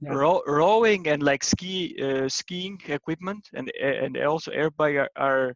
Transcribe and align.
Yeah. 0.00 0.16
Row, 0.16 0.42
rowing 0.46 1.06
and 1.08 1.22
like 1.22 1.42
ski 1.44 1.96
uh, 2.02 2.28
skiing 2.28 2.78
equipment 2.86 3.48
and 3.54 3.70
and 3.80 4.16
also 4.18 4.50
air 4.52 4.70
bike 4.70 4.96
are, 4.96 5.10
are 5.16 5.54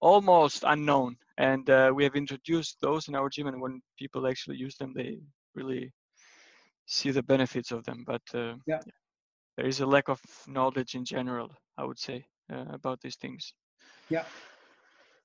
almost 0.00 0.64
unknown 0.66 1.16
and 1.38 1.68
uh, 1.70 1.90
we 1.94 2.04
have 2.04 2.14
introduced 2.16 2.78
those 2.80 3.08
in 3.08 3.14
our 3.14 3.28
gym 3.28 3.46
and 3.48 3.60
when 3.60 3.80
people 3.98 4.26
actually 4.26 4.56
use 4.56 4.76
them 4.76 4.92
they 4.94 5.18
really 5.54 5.92
see 6.86 7.10
the 7.10 7.22
benefits 7.22 7.70
of 7.72 7.84
them 7.84 8.04
but 8.06 8.22
uh, 8.34 8.54
Yeah. 8.66 8.80
there 9.56 9.66
is 9.66 9.80
a 9.80 9.86
lack 9.86 10.08
of 10.08 10.20
knowledge 10.46 10.94
in 10.94 11.04
general 11.04 11.50
i 11.78 11.84
would 11.84 11.98
say 11.98 12.24
uh, 12.52 12.64
about 12.72 13.00
these 13.00 13.16
things 13.16 13.54
Yeah. 14.08 14.24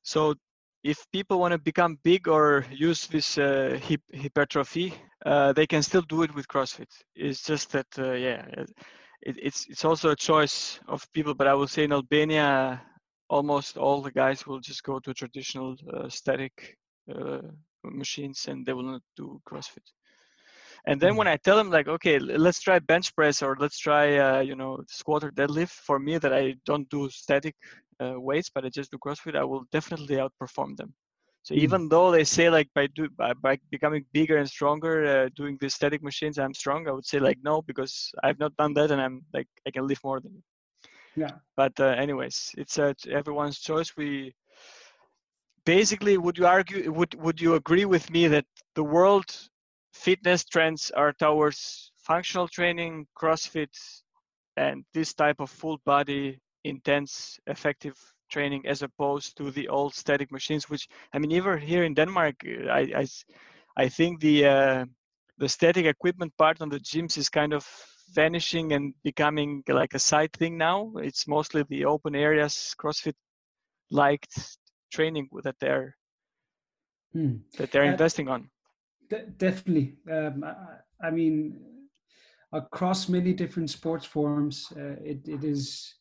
so 0.04 0.34
if 0.92 0.98
people 1.12 1.40
want 1.40 1.52
to 1.52 1.58
become 1.58 1.98
big 2.04 2.28
or 2.28 2.66
use 2.72 3.08
this 3.08 3.38
uh, 3.38 3.80
hip, 3.82 4.02
hypertrophy 4.24 4.94
uh, 5.26 5.52
they 5.54 5.68
can 5.68 5.82
still 5.82 6.04
do 6.04 6.24
it 6.24 6.34
with 6.36 6.48
crossfit 6.48 6.92
it's 7.16 7.44
just 7.44 7.72
that 7.72 7.88
uh, 7.98 8.14
yeah 8.14 8.46
it, 9.28 9.36
it's 9.48 9.66
it's 9.70 9.86
also 9.86 10.12
a 10.12 10.16
choice 10.16 10.80
of 10.88 11.08
people 11.14 11.34
but 11.34 11.48
i 11.48 11.54
will 11.54 11.68
say 11.76 11.84
in 11.84 11.92
albania 11.92 12.82
almost 13.30 13.78
all 13.78 14.02
the 14.02 14.12
guys 14.12 14.46
will 14.46 14.60
just 14.60 14.84
go 14.84 15.00
to 15.00 15.14
traditional 15.14 15.76
uh, 15.94 16.08
static 16.10 16.78
uh, 17.14 17.42
machines 17.84 18.46
and 18.48 18.66
they 18.66 18.74
will 18.74 18.84
not 18.84 19.02
do 19.16 19.42
CrossFit. 19.50 19.86
And 20.88 21.02
then 21.02 21.16
when 21.16 21.28
I 21.28 21.38
tell 21.38 21.58
them 21.58 21.72
like, 21.72 21.88
okay, 21.88 22.20
let's 22.20 22.62
try 22.62 22.78
bench 22.80 23.16
press 23.16 23.42
or 23.42 23.58
let's 23.60 23.80
try, 23.80 24.18
uh, 24.18 24.42
you 24.42 24.56
know, 24.56 24.84
squat 24.88 25.24
or 25.24 25.32
deadlift. 25.32 25.72
For 25.72 25.98
me, 25.98 26.20
that 26.20 26.32
I 26.34 26.56
don't 26.66 26.88
do 26.90 27.10
static 27.10 27.56
weights, 28.00 28.40
but 28.40 28.54
I 28.54 28.70
just 28.70 28.92
do 28.92 28.98
CrossFit, 28.98 29.36
I 29.36 29.44
will 29.44 29.66
definitely 29.72 30.16
outperform 30.16 30.76
them. 30.78 30.94
So 31.44 31.54
Mm. 31.56 31.56
even 31.56 31.88
though 31.90 32.12
they 32.12 32.24
say 32.24 32.50
like 32.50 32.70
by 32.74 32.88
do 32.88 33.10
by, 33.10 33.34
by 33.34 33.58
becoming 33.70 34.06
bigger 34.14 34.38
and 34.38 34.48
stronger, 34.50 35.06
uh, 35.06 35.30
doing 35.36 35.58
the 35.60 35.70
static 35.70 36.02
machines, 36.04 36.38
I'm 36.38 36.54
strong. 36.54 36.88
I 36.88 36.92
would 36.92 37.06
say 37.06 37.20
like 37.20 37.38
no, 37.44 37.62
because 37.62 38.12
I've 38.24 38.40
not 38.40 38.56
done 38.58 38.74
that, 38.74 38.92
and 38.92 39.02
I'm 39.02 39.22
like 39.34 39.48
I 39.68 39.72
can 39.72 39.88
lift 39.88 40.04
more 40.04 40.20
than 40.20 40.34
you 40.34 40.42
Yeah. 41.16 41.40
but 41.56 41.80
uh, 41.80 41.86
anyways 41.86 42.52
it's 42.58 42.78
uh, 42.80 42.94
everyone's 43.10 43.60
choice 43.60 43.96
we 43.98 44.34
basically 45.66 46.18
would 46.18 46.38
you 46.38 46.46
argue 46.46 46.92
would 46.92 47.14
would 47.16 47.40
you 47.42 47.56
agree 47.56 47.86
with 47.86 48.10
me 48.10 48.28
that 48.28 48.46
the 48.76 48.84
world 48.84 49.26
fitness 49.94 50.44
trends 50.46 50.92
are 50.92 51.14
towards 51.14 51.92
functional 51.98 52.48
training 52.48 53.08
crossfit 53.18 53.74
and 54.58 54.86
this 54.94 55.14
type 55.14 55.40
of 55.40 55.50
full 55.50 55.78
body 55.86 56.40
intense 56.66 57.40
effective 57.48 57.96
training 58.30 58.66
as 58.66 58.82
opposed 58.82 59.38
to 59.38 59.52
the 59.52 59.68
old 59.68 59.94
static 59.94 60.32
machines 60.32 60.70
which 60.70 60.88
i 61.14 61.20
mean 61.20 61.32
even 61.32 61.60
here 61.60 61.84
in 61.84 61.94
denmark 61.94 62.36
I, 62.80 62.82
i 63.02 63.06
i, 63.78 63.88
think 63.90 64.20
the 64.20 64.46
uh, 64.46 64.86
the 65.38 65.50
static 65.50 65.86
equipment 65.86 66.34
part 66.38 66.62
on 66.62 66.70
the 66.70 66.80
gyms 66.80 67.18
is 67.18 67.30
kind 67.30 67.54
of 67.54 67.66
vanishing 68.14 68.74
and 68.74 68.94
becoming 69.04 69.64
like 69.68 69.94
a 69.94 70.00
side 70.00 70.32
thing 70.34 70.58
now. 70.58 70.92
It's 70.98 71.28
mostly 71.28 71.64
the 71.64 71.86
open 71.86 72.16
areas, 72.16 72.76
CrossFit 72.80 73.16
liked 73.92 74.58
training 74.92 75.30
that 75.44 75.56
they're 75.60 75.96
Hmm. 77.14 77.36
that 77.58 77.72
they're 77.72 77.86
Uh, 77.86 77.92
investing 77.92 78.28
on. 78.28 78.50
De- 79.10 79.28
definitely. 79.38 79.98
Um, 80.12 80.44
I, 80.44 81.08
I 81.08 81.12
mean, 81.12 81.62
across 82.52 83.10
many 83.10 83.34
different 83.34 83.70
sports 83.70 84.06
forms, 84.06 84.72
uh, 84.76 84.96
it, 85.04 85.28
it 85.28 85.44
is 85.44 85.96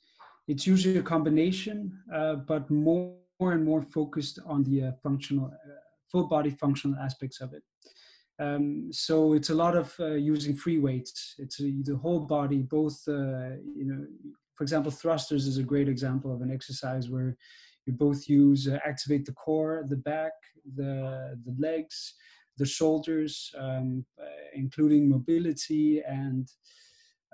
it's 0.47 0.67
usually 0.67 0.98
a 0.98 1.03
combination, 1.03 1.98
uh, 2.12 2.37
but 2.37 2.70
more, 2.70 3.17
and 3.41 3.64
more 3.64 3.83
focused 3.83 4.39
on 4.47 4.62
the 4.64 4.84
uh, 4.84 4.92
functional, 5.03 5.47
uh, 5.47 5.75
full 6.11 6.28
body 6.28 6.51
functional 6.51 6.98
aspects 6.98 7.41
of 7.41 7.53
it. 7.53 7.62
Um, 8.39 8.89
so 8.92 9.34
it's 9.34 9.51
a 9.51 9.55
lot 9.55 9.77
of 9.77 9.95
uh, 10.01 10.14
using 10.14 10.55
free 10.55 10.78
weights. 10.78 11.34
It's 11.39 11.59
the 11.59 11.98
whole 12.01 12.20
body, 12.20 12.62
both 12.62 13.01
uh, 13.09 13.56
you 13.77 13.84
know. 13.84 14.06
For 14.56 14.62
example, 14.62 14.92
thrusters 14.92 15.48
is 15.48 15.59
a 15.59 15.64
great 15.64 15.89
example 15.89 16.33
of 16.33 16.41
an 16.41 16.51
exercise 16.53 17.11
where 17.11 17.36
you 17.86 17.92
both 17.92 18.29
use 18.29 18.69
uh, 18.69 18.79
activate 18.84 19.25
the 19.25 19.33
core, 19.33 19.84
the 19.89 19.97
back, 19.97 20.33
the 20.77 21.39
the 21.45 21.55
legs, 21.58 22.14
the 22.57 22.67
shoulders, 22.67 23.52
um, 23.58 24.05
including 24.55 25.08
mobility 25.08 26.02
and 26.07 26.48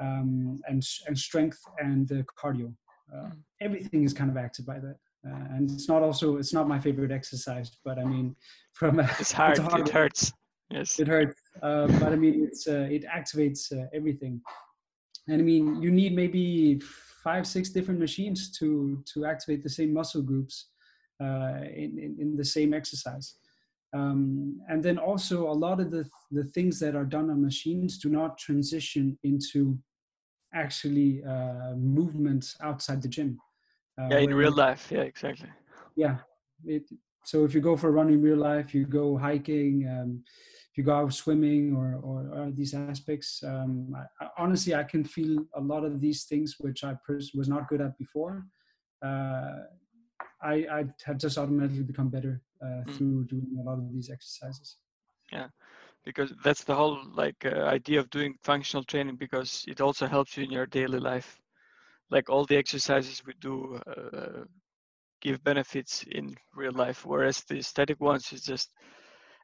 um, 0.00 0.60
and 0.66 0.82
and 1.06 1.18
strength 1.18 1.60
and 1.78 2.08
cardio. 2.42 2.74
Uh, 3.14 3.30
everything 3.60 4.04
is 4.04 4.12
kind 4.12 4.30
of 4.30 4.36
acted 4.36 4.64
by 4.66 4.78
that, 4.78 4.96
uh, 5.26 5.44
and 5.56 5.70
it's 5.70 5.88
not 5.88 6.02
also 6.02 6.36
it's 6.36 6.52
not 6.52 6.68
my 6.68 6.78
favorite 6.78 7.10
exercise, 7.10 7.70
but 7.84 7.98
I 7.98 8.04
mean, 8.04 8.36
from 8.72 9.00
a, 9.00 9.10
It's 9.18 9.32
hard. 9.32 9.58
a 9.58 9.62
hard 9.62 9.88
it 9.88 9.92
hurts. 9.92 10.32
Yes. 10.70 11.00
it 11.00 11.08
hurts, 11.08 11.36
uh, 11.62 11.88
but 11.98 12.12
I 12.12 12.16
mean 12.16 12.46
it's 12.46 12.68
uh, 12.68 12.86
it 12.90 13.04
activates 13.04 13.72
uh, 13.72 13.86
everything, 13.92 14.40
and 15.28 15.40
I 15.40 15.44
mean 15.44 15.82
you 15.82 15.90
need 15.90 16.14
maybe 16.14 16.80
five 17.24 17.46
six 17.46 17.70
different 17.70 18.00
machines 18.00 18.50
to 18.58 19.02
to 19.12 19.24
activate 19.26 19.62
the 19.62 19.68
same 19.68 19.92
muscle 19.92 20.22
groups 20.22 20.68
uh, 21.22 21.60
in, 21.64 21.98
in 21.98 22.16
in 22.20 22.36
the 22.36 22.44
same 22.44 22.72
exercise. 22.72 23.34
Um, 23.92 24.60
and 24.68 24.80
then 24.82 24.98
also 24.98 25.50
a 25.50 25.52
lot 25.66 25.80
of 25.80 25.90
the 25.90 26.08
the 26.30 26.44
things 26.44 26.78
that 26.78 26.94
are 26.94 27.04
done 27.04 27.28
on 27.30 27.42
machines 27.42 27.98
do 27.98 28.08
not 28.08 28.38
transition 28.38 29.18
into 29.24 29.76
actually 30.54 31.22
uh, 31.24 31.74
movements 31.76 32.56
outside 32.60 33.02
the 33.02 33.08
gym. 33.08 33.38
Uh, 34.00 34.08
Yeah, 34.10 34.18
in 34.18 34.34
real 34.34 34.52
life. 34.52 34.90
Yeah, 34.90 35.02
exactly. 35.02 35.48
yeah 35.96 36.16
it, 36.64 36.84
so 37.24 37.44
if 37.44 37.54
you 37.54 37.60
go 37.60 37.76
for 37.76 37.88
a 37.88 37.90
run 37.90 38.08
in 38.08 38.22
real 38.22 38.38
life 38.38 38.74
you 38.74 38.84
go 38.86 39.16
hiking 39.16 39.86
um, 39.88 40.22
if 40.70 40.78
you 40.78 40.84
go 40.84 40.94
out 40.94 41.12
swimming 41.12 41.74
or, 41.76 41.98
or, 42.02 42.18
or 42.38 42.50
these 42.52 42.74
aspects 42.74 43.42
um, 43.44 43.94
I, 43.96 44.24
I, 44.24 44.28
honestly 44.38 44.74
i 44.74 44.84
can 44.84 45.04
feel 45.04 45.44
a 45.54 45.60
lot 45.60 45.84
of 45.84 46.00
these 46.00 46.24
things 46.24 46.56
which 46.60 46.84
i 46.84 46.94
pers- 47.06 47.32
was 47.34 47.48
not 47.48 47.68
good 47.68 47.80
at 47.80 47.96
before 47.98 48.46
uh, 49.04 49.56
I, 50.42 50.54
I 50.78 50.84
have 51.04 51.18
just 51.18 51.36
automatically 51.38 51.82
become 51.82 52.08
better 52.08 52.40
uh, 52.64 52.82
Mm. 52.86 52.96
through 52.96 53.24
doing 53.26 53.56
a 53.60 53.62
lot 53.62 53.78
of 53.78 53.92
these 53.92 54.10
exercises 54.10 54.76
Because 56.04 56.32
that's 56.42 56.64
the 56.64 56.74
whole 56.74 56.98
like 57.14 57.44
uh, 57.44 57.64
idea 57.64 58.00
of 58.00 58.10
doing 58.10 58.34
functional 58.42 58.84
training 58.84 59.16
because 59.16 59.64
it 59.68 59.80
also 59.80 60.06
helps 60.06 60.36
you 60.36 60.44
in 60.44 60.50
your 60.50 60.66
daily 60.66 60.98
life. 60.98 61.38
Like 62.10 62.28
all 62.30 62.44
the 62.46 62.56
exercises 62.56 63.22
we 63.26 63.34
do 63.40 63.78
uh, 63.86 64.44
give 65.20 65.42
benefits 65.44 66.04
in 66.10 66.34
real 66.54 66.72
life, 66.72 67.04
whereas 67.06 67.44
the 67.44 67.62
static 67.62 68.00
ones 68.00 68.32
is 68.32 68.42
just 68.42 68.70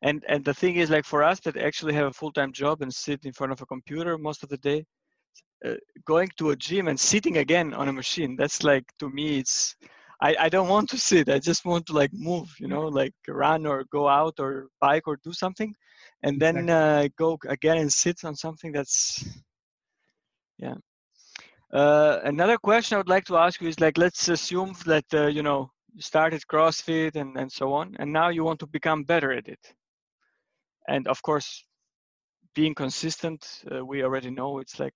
and 0.02 0.24
and 0.28 0.44
the 0.44 0.54
thing 0.54 0.76
is 0.76 0.90
like 0.90 1.04
for 1.04 1.22
us 1.22 1.40
that 1.40 1.56
actually 1.56 1.94
have 1.94 2.06
a 2.06 2.12
full-time 2.12 2.52
job 2.52 2.82
and 2.82 2.92
sit 2.92 3.24
in 3.24 3.32
front 3.32 3.52
of 3.52 3.60
a 3.62 3.66
computer 3.66 4.18
most 4.18 4.42
of 4.42 4.48
the 4.48 4.58
day 4.58 4.84
uh, 5.66 5.74
going 6.04 6.28
to 6.38 6.50
a 6.50 6.56
gym 6.56 6.88
and 6.88 6.98
sitting 6.98 7.38
again 7.38 7.72
on 7.74 7.88
a 7.88 7.92
machine 7.92 8.36
that's 8.36 8.62
like 8.62 8.84
to 8.98 9.08
me 9.10 9.38
it's 9.38 9.76
I, 10.20 10.34
I 10.40 10.48
don't 10.48 10.68
want 10.68 10.88
to 10.90 10.98
sit 10.98 11.28
i 11.28 11.38
just 11.38 11.64
want 11.64 11.86
to 11.86 11.92
like 11.92 12.10
move 12.12 12.54
you 12.58 12.68
know 12.68 12.88
like 12.88 13.14
run 13.28 13.66
or 13.66 13.84
go 13.90 14.08
out 14.08 14.34
or 14.38 14.68
bike 14.80 15.06
or 15.06 15.18
do 15.22 15.32
something 15.32 15.74
and 16.22 16.40
then 16.40 16.70
uh, 16.70 17.08
go 17.18 17.38
again 17.46 17.78
and 17.78 17.92
sit 17.92 18.24
on 18.24 18.34
something 18.34 18.72
that's 18.72 19.24
yeah. 20.58 20.74
Uh, 21.72 22.20
another 22.24 22.56
question 22.56 22.94
i 22.94 22.98
would 22.98 23.08
like 23.08 23.24
to 23.24 23.36
ask 23.36 23.60
you 23.60 23.68
is 23.68 23.80
like 23.80 23.98
let's 23.98 24.28
assume 24.28 24.74
that 24.86 25.04
uh, 25.12 25.26
you 25.26 25.42
know 25.42 25.70
you 25.96 26.02
started 26.02 26.42
crossfit 26.46 27.16
and, 27.16 27.36
and 27.38 27.50
so 27.50 27.72
on 27.72 27.96
and 27.98 28.12
now 28.12 28.28
you 28.28 28.44
want 28.44 28.60
to 28.60 28.66
become 28.66 29.02
better 29.02 29.32
at 29.32 29.48
it. 29.48 29.74
And 30.88 31.08
of 31.08 31.22
course 31.22 31.64
being 32.54 32.74
consistent 32.74 33.64
uh, 33.72 33.84
we 33.84 34.04
already 34.04 34.30
know 34.30 34.58
it's 34.58 34.78
like 34.78 34.94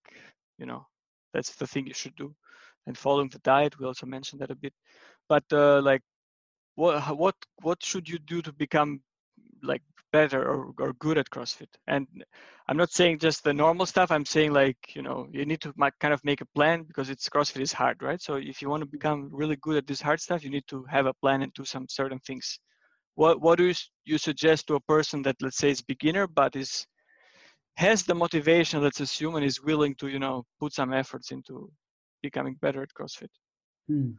you 0.58 0.66
know 0.66 0.86
that's 1.32 1.54
the 1.56 1.66
thing 1.66 1.86
you 1.86 1.94
should 1.94 2.14
do. 2.16 2.34
And 2.86 2.96
following 2.96 3.30
the 3.30 3.38
diet 3.40 3.78
we 3.78 3.86
also 3.86 4.06
mentioned 4.06 4.40
that 4.42 4.50
a 4.50 4.54
bit 4.54 4.74
but 5.30 5.44
uh, 5.52 5.80
like 5.80 6.02
what 6.74 7.16
what 7.16 7.36
what 7.62 7.82
should 7.82 8.08
you 8.08 8.18
do 8.18 8.42
to 8.42 8.52
become 8.52 9.00
like 9.62 9.82
better 10.12 10.42
or, 10.42 10.74
or 10.78 10.92
good 10.94 11.18
at 11.18 11.30
crossfit? 11.30 11.72
And 11.86 12.06
i'm 12.68 12.76
not 12.76 12.90
saying 12.90 13.18
just 13.20 13.44
the 13.44 13.54
normal 13.54 13.86
stuff 13.86 14.10
i'm 14.10 14.24
saying 14.24 14.52
like 14.52 14.80
you 14.96 15.02
know 15.02 15.28
you 15.32 15.44
need 15.44 15.60
to 15.60 15.72
ma- 15.76 15.98
kind 16.00 16.14
of 16.14 16.24
make 16.24 16.40
a 16.40 16.52
plan 16.56 16.82
because 16.82 17.10
it's 17.10 17.28
crossfit 17.28 17.62
is 17.62 17.72
hard 17.72 18.02
right? 18.02 18.20
So 18.20 18.34
if 18.34 18.60
you 18.60 18.68
want 18.68 18.82
to 18.82 18.96
become 18.98 19.28
really 19.32 19.56
good 19.56 19.76
at 19.76 19.86
this 19.86 20.00
hard 20.00 20.20
stuff 20.20 20.44
you 20.44 20.50
need 20.50 20.66
to 20.68 20.84
have 20.94 21.06
a 21.06 21.14
plan 21.22 21.42
and 21.42 21.52
do 21.54 21.64
some 21.64 21.86
certain 21.88 22.20
things. 22.26 22.58
What 23.14 23.40
what 23.40 23.58
do 23.58 23.64
you, 23.70 23.74
you 24.04 24.18
suggest 24.18 24.66
to 24.66 24.74
a 24.74 24.86
person 24.94 25.22
that 25.22 25.36
let's 25.40 25.58
say 25.58 25.70
is 25.70 25.82
beginner 25.82 26.26
but 26.26 26.56
is 26.56 26.86
has 27.76 28.02
the 28.04 28.14
motivation 28.14 28.82
let's 28.82 29.00
assume 29.00 29.36
and 29.36 29.44
is 29.44 29.62
willing 29.62 29.94
to 30.00 30.08
you 30.08 30.18
know 30.18 30.44
put 30.60 30.72
some 30.72 30.92
efforts 30.92 31.30
into 31.30 31.70
becoming 32.22 32.56
better 32.64 32.82
at 32.82 32.94
crossfit? 32.98 33.32
Hmm. 33.88 34.10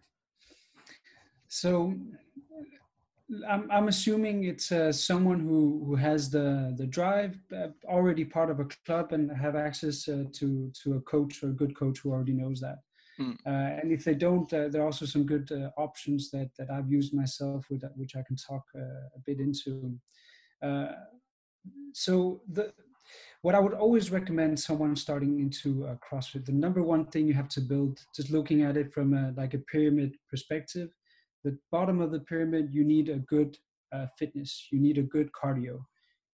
So 1.52 1.94
I'm, 3.46 3.70
I'm 3.70 3.90
assuming 3.90 4.46
it's 4.46 4.72
uh, 4.72 4.94
someone 4.94 5.42
who, 5.42 5.84
who 5.86 5.96
has 5.96 6.30
the, 6.30 6.74
the 6.78 6.88
drive, 6.88 7.38
uh, 7.54 7.68
already 7.84 8.24
part 8.24 8.50
of 8.50 8.62
a 8.62 8.68
club 8.86 9.12
and 9.12 9.30
have 9.30 9.58
access 9.58 10.08
uh, 10.08 10.24
to, 10.32 10.72
to 10.82 10.94
a 10.94 11.02
coach 11.02 11.44
or 11.44 11.50
a 11.50 11.54
good 11.62 11.76
coach 11.76 12.00
who 12.00 12.14
already 12.14 12.32
knows 12.32 12.62
that. 12.62 12.78
Mm. 13.20 13.36
Uh, 13.46 13.80
and 13.82 13.92
if 13.92 14.06
they 14.06 14.14
don't, 14.14 14.52
uh, 14.54 14.70
there 14.70 14.82
are 14.82 14.86
also 14.86 15.06
some 15.06 15.26
good 15.26 15.52
uh, 15.52 15.72
options 15.78 16.32
that, 16.32 16.52
that 16.58 16.72
I've 16.72 16.90
used 16.90 17.14
myself 17.14 17.66
with 17.70 17.84
which 17.98 18.16
I 18.16 18.24
can 18.26 18.38
talk 18.38 18.64
uh, 18.74 19.10
a 19.18 19.20
bit 19.26 19.42
into. 19.42 19.94
Uh, 20.64 20.94
so 21.92 22.42
the 22.50 22.72
what 23.42 23.56
I 23.56 23.60
would 23.60 23.74
always 23.74 24.10
recommend 24.10 24.58
someone 24.58 24.96
starting 24.96 25.40
into 25.40 25.86
uh, 25.86 25.96
CrossFit, 25.96 26.46
the 26.46 26.54
number 26.54 26.82
one 26.82 27.08
thing 27.08 27.28
you 27.28 27.34
have 27.34 27.50
to 27.50 27.60
build, 27.60 28.00
just 28.16 28.30
looking 28.30 28.62
at 28.62 28.78
it 28.78 28.94
from 28.94 29.14
a, 29.14 29.34
like 29.36 29.54
a 29.54 29.58
pyramid 29.58 30.16
perspective, 30.30 30.92
the 31.44 31.58
bottom 31.72 32.02
of 32.02 32.12
the 32.12 32.20
pyramid, 32.20 32.70
you 32.72 32.84
need 32.84 33.10
a 33.10 33.20
good 33.20 33.58
uh, 33.94 34.08
fitness, 34.18 34.68
you 34.72 34.80
need 34.80 34.98
a 34.98 35.04
good 35.04 35.30
cardio, 35.32 35.80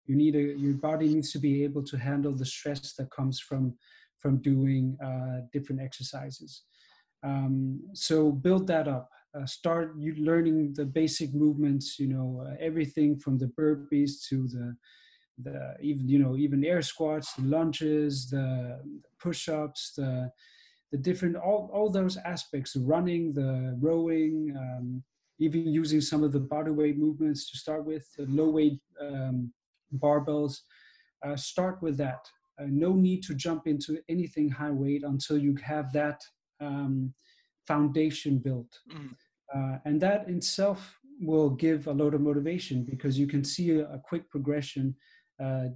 you 0.07 0.17
need 0.17 0.35
a 0.37 0.59
your 0.59 0.75
body 0.75 1.09
needs 1.09 1.33
to 1.33 1.39
be 1.39 1.65
able 1.65 1.83
to 1.85 1.97
handle 1.97 2.33
the 2.33 2.45
stress 2.45 2.95
that 2.95 3.11
comes 3.11 3.41
from 3.41 3.75
from 4.19 4.39
doing 4.39 4.97
uh, 5.05 5.47
different 5.53 5.81
exercises. 5.81 6.63
Um, 7.23 7.81
so 7.93 8.31
build 8.33 8.67
that 8.69 8.89
up. 8.89 9.11
Uh, 9.37 9.47
start 9.47 9.95
you 9.99 10.15
learning 10.15 10.75
the 10.75 10.85
basic 10.85 11.35
movements. 11.35 11.99
You 11.99 12.09
know 12.09 12.47
uh, 12.47 12.55
everything 12.61 13.19
from 13.19 13.39
the 13.39 13.51
burpees 13.59 14.27
to 14.29 14.49
the 14.49 14.77
the 15.39 15.75
even 15.83 16.09
you 16.09 16.19
know 16.19 16.37
even 16.37 16.65
air 16.65 16.83
squats, 16.83 17.35
the 17.35 17.45
lunges, 17.45 18.31
the 18.31 18.81
push-ups, 19.21 19.93
the 19.97 20.31
the 20.93 20.99
different 20.99 21.37
all 21.37 21.71
all 21.73 21.91
those 21.91 22.17
aspects, 22.19 22.73
the 22.73 22.81
running, 22.81 23.33
the 23.33 23.77
rowing, 23.81 24.55
um, 24.57 25.03
even 25.39 25.73
using 25.73 26.01
some 26.01 26.23
of 26.23 26.33
the 26.33 26.41
body 26.41 26.71
weight 26.71 26.99
movements 26.99 27.51
to 27.51 27.59
start 27.59 27.85
with, 27.85 28.07
the 28.17 28.27
low 28.27 28.51
weight 28.51 28.81
um, 29.01 29.53
barbells. 29.99 30.59
Uh, 31.25 31.37
start 31.37 31.83
with 31.83 31.97
that. 31.97 32.21
Uh, 32.61 32.67
no 32.69 32.93
need 32.93 33.23
to 33.23 33.35
jump 33.35 33.67
into 33.67 33.99
anything 34.09 34.49
high 34.49 34.71
weight 34.71 35.03
until 35.03 35.37
you 35.37 35.57
have 35.57 35.93
that 35.93 36.21
um, 36.61 37.13
foundation 37.67 38.39
built. 38.39 38.79
Mm. 38.93 39.15
Uh, 39.55 39.79
and 39.85 40.01
that 40.01 40.29
itself 40.29 40.99
will 41.21 41.51
give 41.51 41.87
a 41.87 41.93
lot 41.93 42.15
of 42.15 42.21
motivation 42.21 42.85
because 42.85 43.19
you 43.19 43.27
can 43.27 43.43
see 43.45 43.71
a, 43.71 43.87
a 43.89 43.99
quick 43.99 44.29
progression 44.31 44.95
uh, 45.43 45.67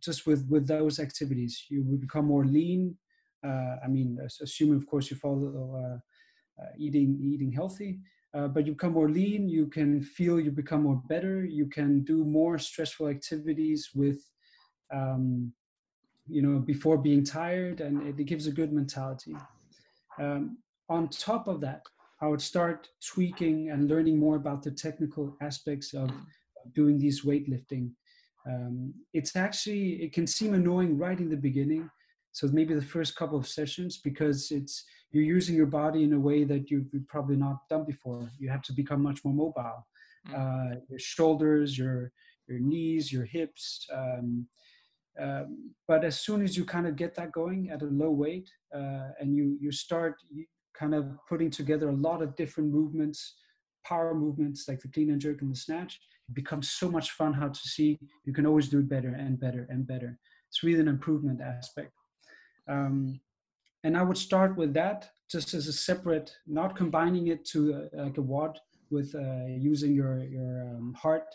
just 0.00 0.26
with 0.26 0.46
with 0.48 0.66
those 0.66 0.98
activities. 0.98 1.64
You 1.68 1.82
will 1.82 1.98
become 1.98 2.26
more 2.26 2.44
lean. 2.44 2.96
Uh, 3.44 3.76
I 3.84 3.88
mean, 3.88 4.18
assuming 4.42 4.76
of 4.76 4.86
course 4.86 5.10
you 5.10 5.16
follow 5.16 6.00
uh, 6.60 6.66
eating 6.78 7.18
eating 7.22 7.52
healthy. 7.52 8.00
Uh, 8.32 8.46
but 8.46 8.64
you 8.64 8.72
become 8.72 8.92
more 8.92 9.10
lean 9.10 9.48
you 9.48 9.66
can 9.66 10.00
feel 10.00 10.38
you 10.38 10.52
become 10.52 10.84
more 10.84 11.02
better 11.08 11.44
you 11.44 11.66
can 11.66 12.04
do 12.04 12.24
more 12.24 12.60
stressful 12.60 13.08
activities 13.08 13.90
with 13.92 14.20
um, 14.92 15.52
you 16.28 16.40
know 16.40 16.60
before 16.60 16.96
being 16.96 17.24
tired 17.24 17.80
and 17.80 18.06
it, 18.06 18.20
it 18.20 18.24
gives 18.24 18.46
a 18.46 18.52
good 18.52 18.72
mentality 18.72 19.34
um, 20.20 20.58
on 20.88 21.08
top 21.08 21.48
of 21.48 21.60
that 21.60 21.82
i 22.20 22.26
would 22.28 22.40
start 22.40 22.88
tweaking 23.04 23.70
and 23.70 23.88
learning 23.88 24.16
more 24.16 24.36
about 24.36 24.62
the 24.62 24.70
technical 24.70 25.36
aspects 25.40 25.92
of 25.92 26.08
doing 26.72 26.98
these 26.98 27.22
weightlifting 27.22 27.90
um, 28.46 28.94
it's 29.12 29.34
actually 29.34 29.94
it 30.04 30.12
can 30.12 30.26
seem 30.26 30.54
annoying 30.54 30.96
right 30.96 31.18
in 31.18 31.28
the 31.28 31.36
beginning 31.36 31.90
so 32.32 32.48
maybe 32.52 32.74
the 32.74 32.82
first 32.82 33.16
couple 33.16 33.38
of 33.38 33.46
sessions 33.46 33.98
because 33.98 34.50
it's 34.50 34.84
you're 35.10 35.24
using 35.24 35.56
your 35.56 35.66
body 35.66 36.04
in 36.04 36.12
a 36.12 36.20
way 36.20 36.44
that 36.44 36.70
you've 36.70 36.86
probably 37.08 37.36
not 37.36 37.68
done 37.68 37.84
before. 37.84 38.30
You 38.38 38.48
have 38.48 38.62
to 38.62 38.72
become 38.72 39.02
much 39.02 39.24
more 39.24 39.34
mobile. 39.34 39.86
Mm. 40.28 40.34
uh, 40.34 40.80
your 40.90 40.98
shoulders 40.98 41.78
your 41.78 42.12
your 42.46 42.58
knees 42.58 43.10
your 43.10 43.24
hips 43.24 43.86
um, 43.90 44.46
um, 45.18 45.72
but 45.88 46.04
as 46.04 46.20
soon 46.20 46.42
as 46.42 46.58
you 46.58 46.64
kind 46.66 46.86
of 46.86 46.94
get 46.94 47.14
that 47.14 47.32
going 47.32 47.70
at 47.70 47.80
a 47.80 47.86
low 47.86 48.10
weight 48.10 48.46
uh, 48.74 49.08
and 49.18 49.34
you 49.34 49.56
you 49.62 49.72
start 49.72 50.16
kind 50.78 50.94
of 50.94 51.06
putting 51.26 51.50
together 51.50 51.88
a 51.88 51.96
lot 51.96 52.20
of 52.20 52.36
different 52.36 52.70
movements 52.70 53.36
power 53.82 54.14
movements 54.14 54.68
like 54.68 54.80
the 54.80 54.88
clean 54.88 55.10
and 55.10 55.22
jerk 55.22 55.40
and 55.40 55.50
the 55.50 55.56
snatch 55.56 55.98
it 56.30 56.34
becomes 56.34 56.70
so 56.70 56.90
much 56.90 57.10
fun 57.12 57.32
how 57.32 57.48
to 57.48 57.60
see 57.60 57.98
you 58.24 58.32
can 58.32 58.46
always 58.46 58.68
do 58.68 58.78
it 58.78 58.88
better 58.88 59.14
and 59.14 59.40
better 59.40 59.66
and 59.68 59.86
better. 59.86 60.18
It's 60.48 60.62
really 60.62 60.80
an 60.80 60.88
improvement 60.88 61.40
aspect 61.40 61.92
um, 62.68 63.20
and 63.84 63.96
i 63.96 64.02
would 64.02 64.18
start 64.18 64.56
with 64.56 64.72
that 64.74 65.10
just 65.30 65.54
as 65.54 65.68
a 65.68 65.72
separate 65.72 66.36
not 66.46 66.74
combining 66.76 67.28
it 67.28 67.44
to 67.44 67.74
uh, 67.74 68.04
like 68.04 68.18
a 68.18 68.22
WOD 68.22 68.58
with 68.90 69.14
uh, 69.14 69.46
using 69.46 69.94
your 69.94 70.24
your 70.24 70.62
um, 70.62 70.94
heart 70.94 71.28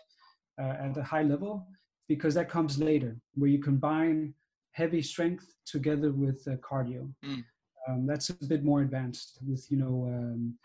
uh, 0.60 0.76
at 0.86 0.98
a 0.98 1.04
high 1.04 1.24
level 1.24 1.68
because 2.08 2.34
that 2.36 2.50
comes 2.50 2.78
later 2.78 3.16
where 3.36 3.50
you 3.50 3.60
combine 3.60 4.34
heavy 4.72 5.02
strength 5.02 5.56
together 5.66 6.12
with 6.12 6.46
uh, 6.48 6.56
cardio. 6.58 7.10
Mm. 7.24 7.44
Um, 7.88 8.06
that's 8.06 8.30
a 8.30 8.34
bit 8.46 8.64
more 8.64 8.82
advanced 8.82 9.40
with 9.48 9.66
you 9.70 9.78
know 9.78 10.06
um, 10.14 10.56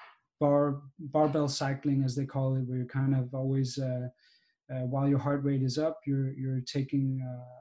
bar 0.41 0.81
barbell 0.99 1.49
cycling 1.49 2.03
as 2.05 2.17
they 2.17 2.25
call 2.25 2.57
it, 2.57 2.63
where 2.63 2.79
you're 2.79 2.87
kind 2.87 3.15
of 3.15 3.33
always 3.35 3.79
uh, 3.79 4.09
uh, 4.73 4.87
while 4.87 5.09
your 5.09 5.19
heart 5.19 5.45
rate 5.45 5.63
is 5.63 5.79
up, 5.79 6.01
you're 6.07 6.33
you're 6.33 6.61
taking 6.61 7.23
uh, 7.23 7.60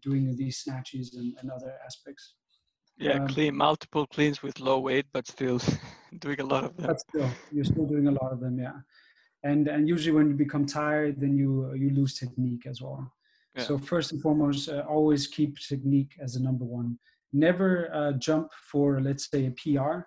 doing 0.00 0.36
these 0.36 0.58
snatches 0.58 1.14
and, 1.14 1.34
and 1.40 1.50
other 1.50 1.74
aspects. 1.84 2.34
Yeah, 2.96 3.18
um, 3.20 3.28
clean 3.28 3.56
multiple 3.56 4.06
cleans 4.06 4.42
with 4.42 4.60
low 4.60 4.78
weight, 4.78 5.06
but 5.12 5.26
still 5.26 5.60
doing 6.20 6.40
a 6.40 6.44
lot 6.44 6.64
of 6.64 6.76
them. 6.76 6.86
But 6.86 7.00
still, 7.00 7.30
you're 7.50 7.64
still 7.64 7.86
doing 7.86 8.06
a 8.06 8.12
lot 8.12 8.32
of 8.32 8.40
them, 8.40 8.58
yeah 8.58 8.78
and 9.44 9.68
and 9.68 9.88
usually 9.88 10.16
when 10.16 10.28
you 10.28 10.34
become 10.34 10.66
tired 10.66 11.20
then 11.20 11.36
you 11.36 11.72
you 11.74 11.90
lose 11.90 12.18
technique 12.18 12.66
as 12.66 12.80
well 12.82 13.12
yeah. 13.54 13.62
so 13.62 13.78
first 13.78 14.12
and 14.12 14.20
foremost 14.20 14.68
uh, 14.68 14.82
always 14.88 15.26
keep 15.26 15.58
technique 15.58 16.12
as 16.20 16.34
a 16.34 16.42
number 16.42 16.64
one 16.64 16.98
never 17.32 17.94
uh, 17.94 18.12
jump 18.12 18.50
for 18.70 19.00
let's 19.00 19.30
say 19.30 19.46
a 19.46 19.50
pr 19.52 20.00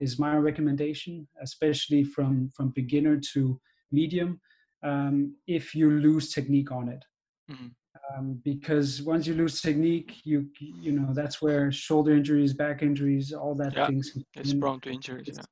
is 0.00 0.18
my 0.18 0.36
recommendation 0.36 1.26
especially 1.42 2.02
from 2.04 2.48
from 2.56 2.70
beginner 2.70 3.20
to 3.32 3.60
medium 3.92 4.40
um, 4.82 5.34
if 5.46 5.74
you 5.74 5.90
lose 5.90 6.32
technique 6.32 6.72
on 6.72 6.88
it 6.88 7.04
mm-hmm. 7.50 7.68
Um, 8.12 8.40
because 8.44 9.02
once 9.02 9.26
you 9.26 9.34
lose 9.34 9.60
technique 9.60 10.20
you 10.24 10.46
you 10.58 10.92
know 10.92 11.12
that's 11.14 11.40
where 11.40 11.72
shoulder 11.72 12.12
injuries 12.14 12.52
back 12.52 12.82
injuries 12.82 13.32
all 13.32 13.54
that 13.54 13.72
yeah. 13.74 13.86
things 13.86 14.16
it's 14.34 14.54
prone 14.54 14.80
to 14.80 14.90
injuries 14.90 15.30
yeah 15.32 15.42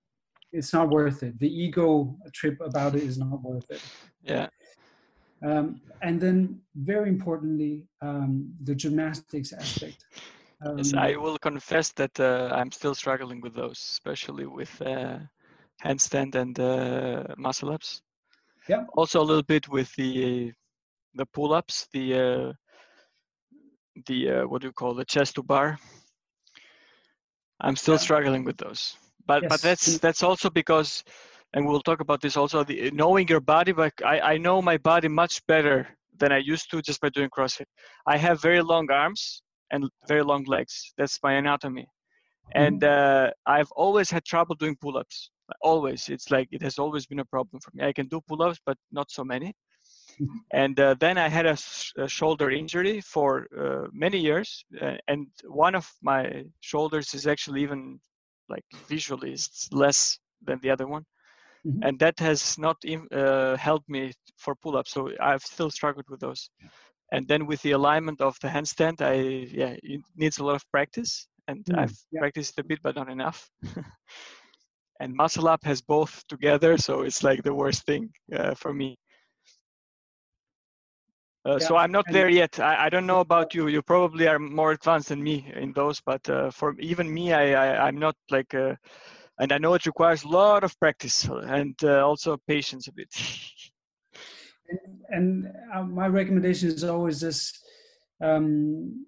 it's 0.52 0.72
not 0.72 0.90
worth 0.90 1.22
it. 1.22 1.38
The 1.38 1.48
ego 1.48 2.16
trip 2.32 2.60
about 2.60 2.94
it 2.94 3.02
is 3.02 3.18
not 3.18 3.42
worth 3.42 3.68
it. 3.70 3.82
Yeah. 4.22 4.48
Um, 5.44 5.80
and 6.02 6.20
then, 6.20 6.60
very 6.76 7.08
importantly, 7.08 7.84
um, 8.00 8.52
the 8.62 8.74
gymnastics 8.74 9.52
aspect. 9.52 10.04
Um, 10.64 10.78
yes, 10.78 10.94
I 10.94 11.16
will 11.16 11.38
confess 11.38 11.90
that 11.92 12.20
uh, 12.20 12.50
I'm 12.52 12.70
still 12.70 12.94
struggling 12.94 13.40
with 13.40 13.54
those, 13.54 13.78
especially 13.78 14.46
with 14.46 14.80
uh, 14.82 15.18
handstand 15.82 16.36
and 16.36 16.58
uh, 16.60 17.34
muscle 17.36 17.72
ups. 17.72 18.02
Yeah. 18.68 18.84
Also, 18.94 19.20
a 19.20 19.24
little 19.24 19.42
bit 19.42 19.68
with 19.68 19.92
the 19.96 20.52
the 21.14 21.26
pull 21.26 21.52
ups, 21.52 21.88
the 21.92 22.14
uh, 22.14 22.52
the 24.06 24.30
uh, 24.30 24.42
what 24.46 24.62
do 24.62 24.68
you 24.68 24.72
call 24.72 24.94
the 24.94 25.04
chest 25.04 25.34
to 25.36 25.42
bar. 25.42 25.78
I'm 27.60 27.76
still 27.76 27.94
yeah. 27.94 28.00
struggling 28.00 28.44
with 28.44 28.56
those 28.56 28.96
but 29.26 29.42
yes. 29.42 29.48
but 29.50 29.60
that's 29.62 29.98
that's 29.98 30.22
also 30.22 30.50
because 30.50 31.04
and 31.54 31.66
we'll 31.66 31.80
talk 31.80 32.00
about 32.00 32.20
this 32.20 32.36
also 32.36 32.64
the 32.64 32.90
knowing 32.92 33.28
your 33.28 33.40
body 33.40 33.72
but 33.72 33.92
I, 34.04 34.20
I 34.20 34.38
know 34.38 34.62
my 34.62 34.78
body 34.78 35.08
much 35.08 35.44
better 35.46 35.88
than 36.18 36.32
i 36.32 36.38
used 36.38 36.70
to 36.70 36.82
just 36.82 37.00
by 37.00 37.08
doing 37.10 37.30
crossfit 37.30 37.66
i 38.06 38.16
have 38.16 38.40
very 38.42 38.62
long 38.62 38.90
arms 38.90 39.42
and 39.70 39.88
very 40.08 40.22
long 40.22 40.44
legs 40.44 40.92
that's 40.98 41.18
my 41.22 41.34
anatomy 41.34 41.86
and 42.54 42.80
mm-hmm. 42.80 43.26
uh, 43.26 43.30
i've 43.46 43.70
always 43.72 44.10
had 44.10 44.24
trouble 44.24 44.54
doing 44.56 44.76
pull-ups 44.80 45.30
always 45.60 46.08
it's 46.08 46.30
like 46.30 46.48
it 46.50 46.62
has 46.62 46.78
always 46.78 47.06
been 47.06 47.20
a 47.20 47.24
problem 47.26 47.60
for 47.60 47.70
me 47.74 47.84
i 47.84 47.92
can 47.92 48.06
do 48.08 48.20
pull-ups 48.28 48.58
but 48.64 48.76
not 48.90 49.10
so 49.10 49.24
many. 49.24 49.52
And 50.52 50.78
uh, 50.80 50.94
then 51.00 51.18
i 51.18 51.28
had 51.28 51.46
a, 51.46 51.56
a 51.98 52.08
shoulder 52.08 52.50
injury 52.50 53.00
for 53.00 53.46
uh, 53.58 53.86
many 53.92 54.18
years 54.18 54.64
uh, 54.80 54.96
and 55.08 55.26
one 55.44 55.74
of 55.74 55.88
my 56.02 56.44
shoulders 56.60 57.14
is 57.14 57.26
actually 57.26 57.62
even 57.62 57.98
like 58.48 58.64
visually 58.88 59.32
it's 59.32 59.68
less 59.72 60.18
than 60.44 60.58
the 60.62 60.70
other 60.70 60.86
one. 60.86 61.04
Mm-hmm. 61.66 61.82
and 61.84 61.98
that 62.00 62.18
has 62.18 62.58
not 62.58 62.76
uh, 63.12 63.56
helped 63.56 63.88
me 63.88 64.12
for 64.36 64.56
pull-ups 64.56 64.90
so 64.90 65.10
i've 65.20 65.42
still 65.42 65.70
struggled 65.70 66.06
with 66.08 66.18
those. 66.20 66.50
And 67.12 67.28
then 67.28 67.46
with 67.46 67.60
the 67.62 67.72
alignment 67.72 68.20
of 68.20 68.36
the 68.42 68.48
handstand 68.48 69.00
i 69.00 69.14
yeah 69.60 69.74
it 69.82 70.00
needs 70.16 70.38
a 70.38 70.44
lot 70.44 70.56
of 70.56 70.64
practice 70.72 71.28
and 71.46 71.64
mm, 71.64 71.78
i've 71.78 71.96
yeah. 72.10 72.20
practiced 72.20 72.58
a 72.58 72.64
bit 72.64 72.80
but 72.82 72.96
not 72.96 73.08
enough. 73.08 73.48
And 75.00 75.14
muscle 75.14 75.48
up 75.48 75.64
has 75.64 75.80
both 75.82 76.22
together 76.28 76.78
so 76.78 77.02
it's 77.02 77.22
like 77.22 77.42
the 77.42 77.54
worst 77.54 77.84
thing 77.86 78.10
uh, 78.38 78.54
for 78.54 78.72
me 78.72 78.96
uh, 81.44 81.52
yeah. 81.52 81.66
So 81.66 81.76
I'm 81.76 81.90
not 81.90 82.04
there 82.10 82.28
yet. 82.28 82.60
I, 82.60 82.86
I 82.86 82.88
don't 82.88 83.06
know 83.06 83.20
about 83.20 83.52
you. 83.52 83.66
You 83.66 83.82
probably 83.82 84.28
are 84.28 84.38
more 84.38 84.72
advanced 84.72 85.08
than 85.08 85.22
me 85.22 85.50
in 85.56 85.72
those, 85.72 86.00
but 86.00 86.28
uh, 86.28 86.50
for 86.50 86.78
even 86.78 87.12
me, 87.12 87.32
I, 87.32 87.74
I 87.74 87.88
am 87.88 87.98
not 87.98 88.14
like, 88.30 88.54
uh, 88.54 88.76
and 89.40 89.50
I 89.50 89.58
know 89.58 89.74
it 89.74 89.86
requires 89.86 90.22
a 90.22 90.28
lot 90.28 90.62
of 90.62 90.78
practice 90.78 91.24
and 91.24 91.74
uh, 91.82 92.06
also 92.06 92.36
patience 92.46 92.86
a 92.86 92.92
bit. 92.92 93.08
and, 94.68 94.78
and 95.08 95.52
uh, 95.74 95.82
my 95.82 96.06
recommendation 96.06 96.68
is 96.68 96.84
always 96.84 97.20
this. 97.20 97.52
Um, 98.20 99.06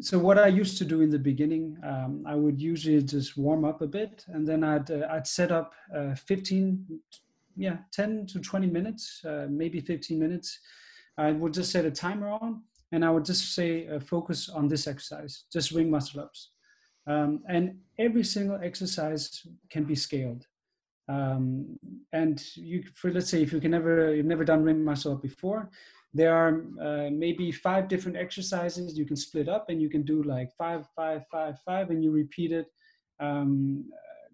so 0.00 0.18
what 0.18 0.38
I 0.38 0.48
used 0.48 0.76
to 0.78 0.84
do 0.84 1.00
in 1.00 1.08
the 1.08 1.18
beginning, 1.18 1.78
um, 1.82 2.24
I 2.26 2.34
would 2.34 2.60
usually 2.60 3.02
just 3.02 3.38
warm 3.38 3.64
up 3.64 3.80
a 3.80 3.86
bit, 3.86 4.26
and 4.28 4.46
then 4.46 4.62
I'd 4.62 4.90
I'd 4.90 5.26
set 5.26 5.50
up 5.50 5.72
15, 6.26 6.86
yeah, 7.56 7.78
10 7.92 8.26
to 8.26 8.40
20 8.40 8.66
minutes, 8.66 9.22
maybe 9.48 9.80
15 9.80 10.18
minutes 10.18 10.60
I 11.18 11.32
would 11.32 11.54
just 11.54 11.70
set 11.70 11.84
a 11.84 11.90
timer 11.90 12.28
on 12.28 12.62
and 12.92 13.04
I 13.04 13.10
would 13.10 13.24
just 13.24 13.54
say 13.54 13.88
uh, 13.88 14.00
focus 14.00 14.48
on 14.48 14.68
this 14.68 14.86
exercise, 14.86 15.44
just 15.52 15.72
ring 15.72 15.90
muscle 15.90 16.20
ups. 16.20 16.50
Um, 17.06 17.42
and 17.48 17.78
every 17.98 18.24
single 18.24 18.58
exercise 18.62 19.46
can 19.70 19.84
be 19.84 19.94
scaled. 19.94 20.46
Um, 21.08 21.78
and 22.12 22.42
you, 22.56 22.84
for 22.94 23.12
let's 23.12 23.30
say, 23.30 23.42
if 23.42 23.52
you 23.52 23.60
can 23.60 23.70
never, 23.70 24.14
you've 24.14 24.26
never 24.26 24.44
done 24.44 24.62
ring 24.62 24.84
muscle 24.84 25.12
up 25.12 25.22
before, 25.22 25.70
there 26.12 26.34
are 26.34 26.64
uh, 26.80 27.10
maybe 27.10 27.52
five 27.52 27.88
different 27.88 28.16
exercises 28.16 28.98
you 28.98 29.04
can 29.04 29.16
split 29.16 29.48
up, 29.48 29.68
and 29.68 29.80
you 29.80 29.88
can 29.88 30.02
do 30.02 30.22
like 30.22 30.50
five, 30.56 30.86
five, 30.96 31.22
five, 31.30 31.58
five, 31.64 31.90
and 31.90 32.02
you 32.02 32.10
repeat 32.10 32.52
it 32.52 32.66
um, 33.20 33.84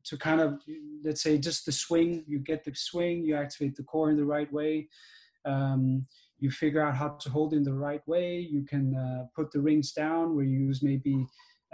to 0.05 0.17
kind 0.17 0.41
of, 0.41 0.61
let's 1.05 1.23
say, 1.23 1.39
just 1.39 1.67
the 1.67 1.73
swing. 1.73 2.25
You 2.27 2.39
get 2.39 2.65
the 2.65 2.73
swing, 2.75 3.25
you 3.25 3.35
activate 3.35 3.77
the 3.77 3.83
core 3.83 4.11
in 4.11 4.17
the 4.17 4.25
right 4.25 4.51
way. 4.53 4.89
Um, 5.45 6.07
you 6.43 6.51
figure 6.51 6.83
out 6.87 6.95
how 7.03 7.09
to 7.25 7.29
hold 7.37 7.51
in 7.59 7.63
the 7.71 7.77
right 7.89 8.05
way. 8.15 8.29
You 8.57 8.63
can 8.73 8.85
uh, 9.05 9.23
put 9.37 9.47
the 9.55 9.61
rings 9.71 9.89
down 10.03 10.25
where 10.35 10.45
you 10.53 10.59
use 10.69 10.81
maybe 10.91 11.15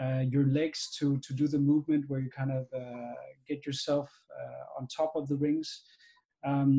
uh, 0.03 0.23
your 0.35 0.47
legs 0.59 0.81
to 0.99 1.07
to 1.27 1.31
do 1.41 1.47
the 1.55 1.63
movement 1.71 2.03
where 2.09 2.21
you 2.25 2.31
kind 2.41 2.53
of 2.59 2.65
uh, 2.83 3.15
get 3.51 3.61
yourself 3.69 4.09
uh, 4.41 4.65
on 4.79 4.83
top 5.01 5.13
of 5.21 5.25
the 5.31 5.37
rings, 5.47 5.69
um, 6.51 6.73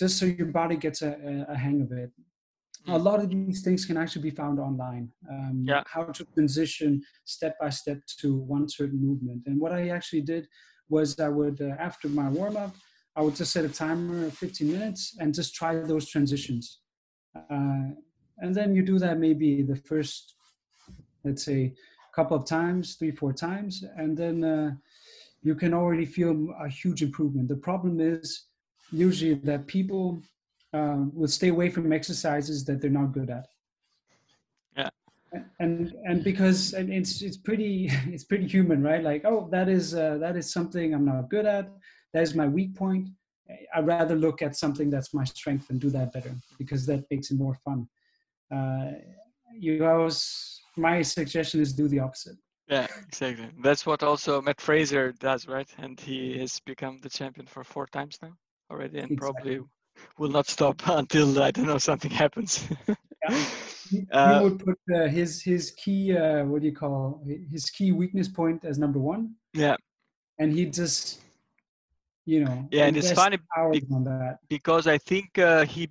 just 0.00 0.14
so 0.18 0.24
your 0.40 0.50
body 0.60 0.76
gets 0.86 1.00
a, 1.02 1.12
a 1.54 1.56
hang 1.64 1.80
of 1.86 1.90
it. 2.04 2.10
A 2.88 2.98
Mm. 2.98 3.04
lot 3.08 3.18
of 3.24 3.28
these 3.30 3.62
things 3.66 3.84
can 3.88 3.96
actually 4.02 4.24
be 4.30 4.36
found 4.42 4.56
online. 4.68 5.06
Um, 5.34 5.56
Yeah. 5.70 5.82
How 5.94 6.04
to 6.16 6.22
transition 6.34 6.90
step 7.36 7.54
by 7.62 7.70
step 7.80 7.98
to 8.22 8.28
one 8.56 8.66
certain 8.78 9.00
movement. 9.08 9.40
And 9.46 9.54
what 9.62 9.72
I 9.80 9.82
actually 9.96 10.24
did 10.34 10.44
was 10.94 11.06
I 11.28 11.30
would 11.38 11.58
uh, 11.68 11.88
after 11.88 12.06
my 12.20 12.28
warm 12.38 12.56
up, 12.64 12.72
I 13.18 13.20
would 13.24 13.36
just 13.40 13.52
set 13.56 13.64
a 13.70 13.72
timer 13.84 14.18
of 14.28 14.32
15 14.38 14.70
minutes 14.76 15.02
and 15.20 15.28
just 15.40 15.50
try 15.60 15.72
those 15.92 16.06
transitions. 16.14 16.64
Uh, 17.50 17.94
and 18.38 18.54
then 18.54 18.74
you 18.74 18.82
do 18.82 18.98
that 18.98 19.18
maybe 19.18 19.62
the 19.62 19.76
first, 19.76 20.34
let's 21.24 21.44
say, 21.44 21.74
couple 22.16 22.36
of 22.36 22.46
times, 22.46 22.94
three, 22.94 23.10
four 23.10 23.32
times, 23.32 23.84
and 23.96 24.16
then 24.16 24.42
uh, 24.42 24.70
you 25.42 25.54
can 25.54 25.74
already 25.74 26.06
feel 26.06 26.34
a 26.58 26.68
huge 26.68 27.02
improvement. 27.02 27.46
The 27.46 27.62
problem 27.68 28.00
is 28.00 28.46
usually 28.90 29.34
that 29.34 29.66
people 29.66 30.22
uh, 30.72 31.04
will 31.12 31.28
stay 31.28 31.48
away 31.48 31.68
from 31.68 31.92
exercises 31.92 32.64
that 32.64 32.80
they're 32.80 32.98
not 33.02 33.12
good 33.12 33.28
at. 33.28 33.46
Yeah. 34.76 34.88
And 35.60 35.94
and 36.08 36.24
because 36.24 36.72
and 36.72 36.90
it's 36.90 37.20
it's 37.20 37.36
pretty 37.36 37.90
it's 38.14 38.24
pretty 38.24 38.46
human, 38.46 38.82
right? 38.82 39.02
Like 39.02 39.22
oh 39.26 39.48
that 39.50 39.68
is 39.68 39.94
uh, 39.94 40.16
that 40.18 40.36
is 40.36 40.50
something 40.50 40.94
I'm 40.94 41.04
not 41.04 41.28
good 41.28 41.46
at. 41.46 41.70
That 42.14 42.22
is 42.22 42.34
my 42.34 42.48
weak 42.48 42.74
point. 42.74 43.08
I'd 43.74 43.86
rather 43.86 44.14
look 44.14 44.42
at 44.42 44.56
something 44.56 44.90
that's 44.90 45.14
my 45.14 45.24
strength 45.24 45.70
and 45.70 45.80
do 45.80 45.90
that 45.90 46.12
better 46.12 46.34
because 46.58 46.86
that 46.86 47.04
makes 47.10 47.30
it 47.30 47.38
more 47.38 47.54
fun. 47.54 47.88
Uh, 48.52 48.92
you 49.52 49.84
always 49.86 50.60
my 50.76 51.02
suggestion 51.02 51.60
is 51.60 51.72
do 51.72 51.88
the 51.88 52.00
opposite. 52.00 52.36
Yeah, 52.68 52.86
exactly. 53.06 53.48
That's 53.62 53.86
what 53.86 54.02
also 54.02 54.42
Mat 54.42 54.60
Fraser 54.60 55.12
does, 55.12 55.46
right? 55.46 55.68
And 55.78 55.98
he 56.00 56.38
has 56.38 56.60
become 56.60 56.98
the 57.00 57.08
champion 57.08 57.46
for 57.46 57.62
four 57.62 57.86
times 57.86 58.18
now 58.20 58.32
already, 58.70 58.98
and 58.98 59.16
probably 59.16 59.60
will 60.18 60.30
not 60.30 60.48
stop 60.48 60.82
until 60.86 61.42
I 61.42 61.50
don't 61.52 61.66
know 61.66 61.78
something 61.78 62.10
happens. 62.10 62.66
Yeah. 63.28 63.44
He, 63.90 64.04
Uh, 64.12 64.38
he 64.38 64.44
would 64.44 64.58
put 64.58 64.78
uh, 64.96 65.06
his 65.06 65.42
his 65.42 65.70
key 65.70 66.16
uh, 66.16 66.44
what 66.44 66.60
do 66.60 66.66
you 66.66 66.74
call 66.74 67.22
his 67.52 67.70
key 67.70 67.92
weakness 67.92 68.26
point 68.26 68.64
as 68.64 68.78
number 68.78 68.98
one, 68.98 69.36
yeah, 69.54 69.76
and 70.40 70.52
he 70.52 70.64
just 70.66 71.20
you 72.26 72.44
know 72.44 72.70
yeah, 72.70 72.86
and 72.86 72.96
it's 72.96 73.10
funny 73.12 73.38
be- 73.70 73.84
because 74.48 74.86
I 74.86 74.98
think 74.98 75.38
uh, 75.38 75.64
he 75.64 75.84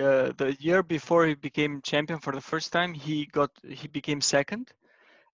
uh, 0.00 0.32
the 0.36 0.56
year 0.60 0.82
before 0.82 1.26
he 1.26 1.34
became 1.34 1.80
champion 1.82 2.18
for 2.20 2.32
the 2.32 2.40
first 2.40 2.72
time, 2.72 2.94
he 2.94 3.26
got 3.26 3.50
he 3.66 3.88
became 3.88 4.20
second, 4.20 4.72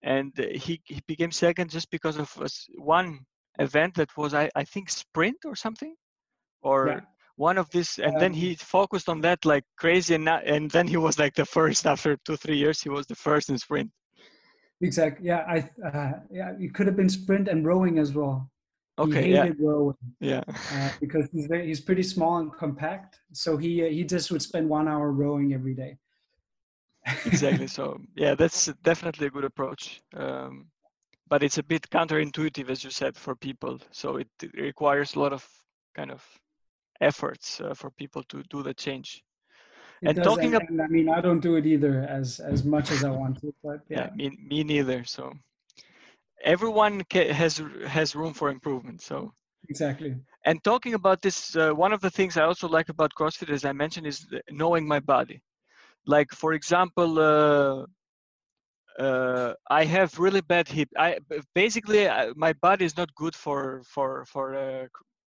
and 0.02 0.32
he 0.38 0.80
he 0.84 1.00
became 1.06 1.32
second 1.32 1.70
just 1.70 1.90
because 1.90 2.18
of 2.18 2.30
us- 2.40 2.68
one 2.76 3.20
event 3.58 3.94
that 3.96 4.16
was 4.16 4.34
I 4.34 4.50
I 4.56 4.64
think 4.64 4.90
sprint 4.90 5.38
or 5.44 5.54
something, 5.56 5.94
or 6.62 6.78
Yeah. 6.82 7.06
one 7.36 7.58
of 7.58 7.70
this, 7.70 7.98
and 7.98 8.18
then 8.18 8.32
Um, 8.32 8.34
he 8.34 8.54
focused 8.56 9.08
on 9.08 9.20
that 9.22 9.44
like 9.44 9.64
crazy, 9.78 10.14
and 10.14 10.24
now, 10.24 10.38
and 10.38 10.70
then 10.70 10.86
he 10.88 10.96
was 10.96 11.18
like 11.18 11.34
the 11.34 11.46
first 11.46 11.86
after 11.86 12.16
two 12.24 12.36
three 12.36 12.56
years 12.58 12.80
he 12.82 12.90
was 12.90 13.06
the 13.06 13.16
first 13.16 13.50
in 13.50 13.58
sprint. 13.58 13.90
Exactly. 14.80 15.26
Yeah, 15.28 15.44
I 15.48 15.70
uh, 15.86 16.12
yeah 16.30 16.52
it 16.58 16.74
could 16.74 16.86
have 16.86 16.96
been 16.96 17.08
sprint 17.08 17.48
and 17.48 17.66
rowing 17.66 17.98
as 17.98 18.14
well. 18.14 18.50
Okay, 18.98 19.28
he 19.28 19.30
yeah, 19.30 19.46
rowing 19.58 19.96
yeah, 20.20 20.44
uh, 20.70 20.90
because 21.00 21.28
he's 21.32 21.46
very, 21.46 21.66
he's 21.66 21.80
pretty 21.80 22.02
small 22.02 22.38
and 22.38 22.52
compact. 22.52 23.20
So 23.32 23.56
he 23.56 23.84
uh, 23.84 23.90
he 23.90 24.04
just 24.04 24.30
would 24.32 24.42
spend 24.42 24.68
one 24.68 24.88
hour 24.88 25.12
rowing 25.12 25.54
every 25.54 25.74
day. 25.74 25.98
exactly. 27.24 27.66
So 27.68 28.00
yeah, 28.16 28.34
that's 28.34 28.66
definitely 28.82 29.26
a 29.26 29.30
good 29.30 29.44
approach. 29.44 30.00
Um, 30.14 30.66
but 31.28 31.42
it's 31.42 31.58
a 31.58 31.62
bit 31.62 31.88
counterintuitive, 31.90 32.70
as 32.70 32.84
you 32.84 32.90
said, 32.90 33.16
for 33.16 33.36
people. 33.36 33.80
So 33.92 34.16
it 34.18 34.28
it 34.42 34.54
requires 34.54 35.14
a 35.16 35.20
lot 35.20 35.32
of 35.32 35.46
kind 35.96 36.10
of 36.12 36.24
efforts 37.00 37.60
uh, 37.60 37.74
for 37.74 37.90
people 37.92 38.22
to 38.24 38.42
do 38.50 38.62
the 38.62 38.74
change. 38.74 39.24
It 40.00 40.12
And 40.12 40.14
does, 40.14 40.36
talking 40.36 40.54
and, 40.54 40.56
ab- 40.56 40.62
and 40.68 40.80
I 40.82 40.88
mean, 40.88 41.08
I 41.08 41.20
don't 41.20 41.40
do 41.40 41.54
it 41.56 41.66
either 41.66 42.02
as 42.02 42.40
as 42.40 42.64
much 42.64 42.90
as 42.90 43.04
I 43.04 43.10
want 43.10 43.40
to, 43.40 43.54
but 43.62 43.84
Yeah, 43.92 44.06
yeah, 44.06 44.10
me, 44.14 44.30
me 44.30 44.64
neither. 44.64 45.04
So 45.04 45.32
everyone 46.44 47.02
ca- 47.12 47.32
has 47.32 47.62
has 47.86 48.14
room 48.14 48.34
for 48.34 48.50
improvement. 48.50 49.02
So 49.02 49.32
exactly. 49.68 50.16
and 50.44 50.62
talking 50.64 50.94
about 50.94 51.22
this, 51.22 51.56
uh, 51.56 51.70
one 51.72 51.92
of 51.92 52.00
the 52.00 52.10
things 52.10 52.36
I 52.36 52.44
also 52.44 52.68
like 52.68 52.88
about 52.88 53.12
CrossFit, 53.18 53.50
as 53.50 53.64
I 53.64 53.72
mentioned, 53.72 54.06
is 54.06 54.26
knowing 54.50 54.86
my 54.86 55.00
body. 55.00 55.42
Like 56.06 56.30
for 56.32 56.52
example, 56.54 57.18
uh, 57.18 57.84
uh, 58.98 59.54
I 59.70 59.84
have 59.84 60.18
really 60.18 60.40
bad 60.40 60.68
hip. 60.68 60.88
I 60.96 61.18
basically 61.54 62.08
I, 62.08 62.32
my 62.36 62.52
body 62.54 62.84
is 62.84 62.96
not 62.96 63.14
good 63.14 63.34
for 63.34 63.82
for 63.84 64.24
for 64.26 64.54
uh, 64.54 64.86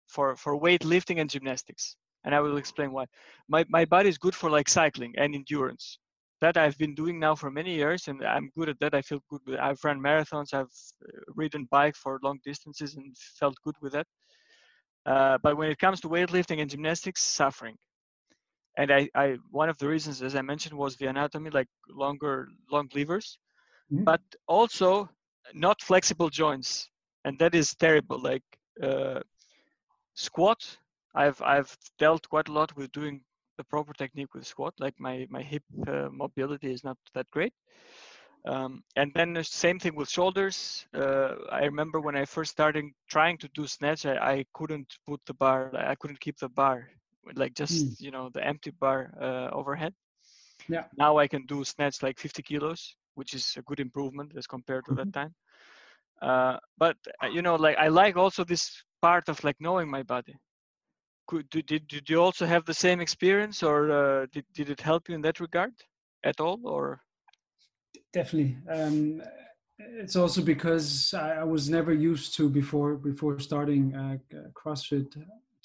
for 0.08 0.36
for 0.36 0.58
weightlifting 0.60 1.20
and 1.20 1.30
gymnastics, 1.30 1.96
and 2.24 2.34
I 2.34 2.40
will 2.40 2.56
explain 2.58 2.92
why. 2.92 3.06
My 3.48 3.64
my 3.68 3.84
body 3.84 4.08
is 4.08 4.18
good 4.18 4.34
for 4.34 4.50
like 4.50 4.68
cycling 4.68 5.14
and 5.16 5.34
endurance. 5.34 5.98
That 6.40 6.56
I've 6.56 6.76
been 6.76 6.94
doing 6.94 7.18
now 7.18 7.34
for 7.34 7.50
many 7.50 7.74
years, 7.74 8.08
and 8.08 8.22
I'm 8.24 8.50
good 8.56 8.68
at 8.68 8.78
that. 8.80 8.94
I 8.94 9.02
feel 9.02 9.22
good. 9.30 9.40
With, 9.46 9.58
I've 9.58 9.82
run 9.82 10.00
marathons. 10.00 10.52
I've 10.52 10.66
uh, 11.02 11.20
ridden 11.34 11.66
bike 11.70 11.96
for 11.96 12.20
long 12.22 12.38
distances 12.44 12.94
and 12.96 13.16
felt 13.18 13.56
good 13.64 13.76
with 13.80 13.92
that. 13.92 14.06
Uh, 15.06 15.38
but 15.42 15.56
when 15.56 15.70
it 15.70 15.78
comes 15.78 16.00
to 16.00 16.08
weightlifting 16.08 16.60
and 16.60 16.70
gymnastics, 16.70 17.22
suffering. 17.22 17.76
And 18.76 18.90
I, 18.92 19.08
I, 19.14 19.36
one 19.50 19.70
of 19.70 19.78
the 19.78 19.88
reasons, 19.88 20.20
as 20.20 20.36
I 20.36 20.42
mentioned, 20.42 20.76
was 20.76 20.96
the 20.96 21.06
anatomy, 21.06 21.50
like 21.50 21.68
longer, 21.88 22.48
long 22.70 22.88
levers, 22.94 23.38
Mhm. 23.90 24.04
but 24.04 24.20
also 24.46 25.08
not 25.54 25.80
flexible 25.80 26.28
joints, 26.28 26.90
and 27.24 27.38
that 27.38 27.54
is 27.54 27.74
terrible. 27.74 28.18
Like 28.18 28.42
uh, 28.82 29.20
squat, 30.14 30.78
I've, 31.14 31.40
I've 31.40 31.74
dealt 31.98 32.28
quite 32.28 32.48
a 32.48 32.52
lot 32.52 32.76
with 32.76 32.92
doing 32.92 33.22
the 33.56 33.64
proper 33.64 33.92
technique 33.94 34.34
with 34.34 34.46
squat. 34.46 34.74
Like 34.78 34.94
my, 34.98 35.26
my 35.30 35.42
hip 35.42 35.62
uh, 35.86 36.08
mobility 36.10 36.72
is 36.72 36.84
not 36.84 36.96
that 37.14 37.30
great. 37.30 37.52
Um, 38.46 38.82
and 38.96 39.12
then 39.14 39.32
the 39.32 39.42
same 39.44 39.78
thing 39.78 39.96
with 39.96 40.08
shoulders. 40.08 40.86
Uh, 40.94 41.34
I 41.50 41.64
remember 41.64 42.00
when 42.00 42.16
I 42.16 42.24
first 42.24 42.52
started 42.52 42.84
trying 43.08 43.38
to 43.38 43.48
do 43.54 43.66
snatch, 43.66 44.06
I, 44.06 44.16
I 44.16 44.44
couldn't 44.54 44.96
put 45.06 45.20
the 45.26 45.34
bar, 45.34 45.70
I 45.76 45.94
couldn't 45.96 46.20
keep 46.20 46.38
the 46.38 46.48
bar, 46.48 46.88
like 47.34 47.54
just 47.54 48.00
you 48.00 48.10
know 48.10 48.30
the 48.32 48.44
empty 48.46 48.70
bar 48.70 49.12
uh, 49.20 49.48
overhead. 49.52 49.94
Yeah. 50.68 50.84
Now 50.96 51.18
I 51.18 51.26
can 51.26 51.44
do 51.46 51.64
snatch 51.64 52.02
like 52.02 52.18
50 52.18 52.42
kilos, 52.42 52.94
which 53.14 53.34
is 53.34 53.54
a 53.56 53.62
good 53.62 53.80
improvement 53.80 54.32
as 54.36 54.46
compared 54.46 54.84
to 54.86 54.94
that 54.94 55.12
time. 55.12 55.34
Uh, 56.22 56.58
but 56.78 56.96
uh, 57.22 57.26
you 57.26 57.42
know, 57.42 57.56
like 57.56 57.76
I 57.78 57.88
like 57.88 58.16
also 58.16 58.44
this 58.44 58.82
part 59.02 59.28
of 59.28 59.42
like 59.44 59.56
knowing 59.60 59.90
my 59.90 60.02
body. 60.02 60.34
Could 61.26 61.50
did 61.50 61.66
did, 61.66 62.08
you 62.08 62.20
also 62.22 62.46
have 62.46 62.64
the 62.64 62.74
same 62.74 63.00
experience, 63.00 63.62
or 63.62 63.90
uh, 63.90 64.26
did 64.32 64.44
did 64.54 64.70
it 64.70 64.80
help 64.80 65.08
you 65.08 65.14
in 65.14 65.22
that 65.22 65.40
regard 65.40 65.72
at 66.24 66.40
all, 66.40 66.60
or? 66.64 67.00
definitely 68.12 68.56
um, 68.70 69.22
it's 69.78 70.16
also 70.16 70.40
because 70.42 71.12
I, 71.14 71.40
I 71.42 71.44
was 71.44 71.68
never 71.68 71.92
used 71.92 72.34
to 72.36 72.48
before 72.48 72.94
before 72.94 73.38
starting 73.38 73.94
uh, 73.94 74.16
crossfit 74.54 75.08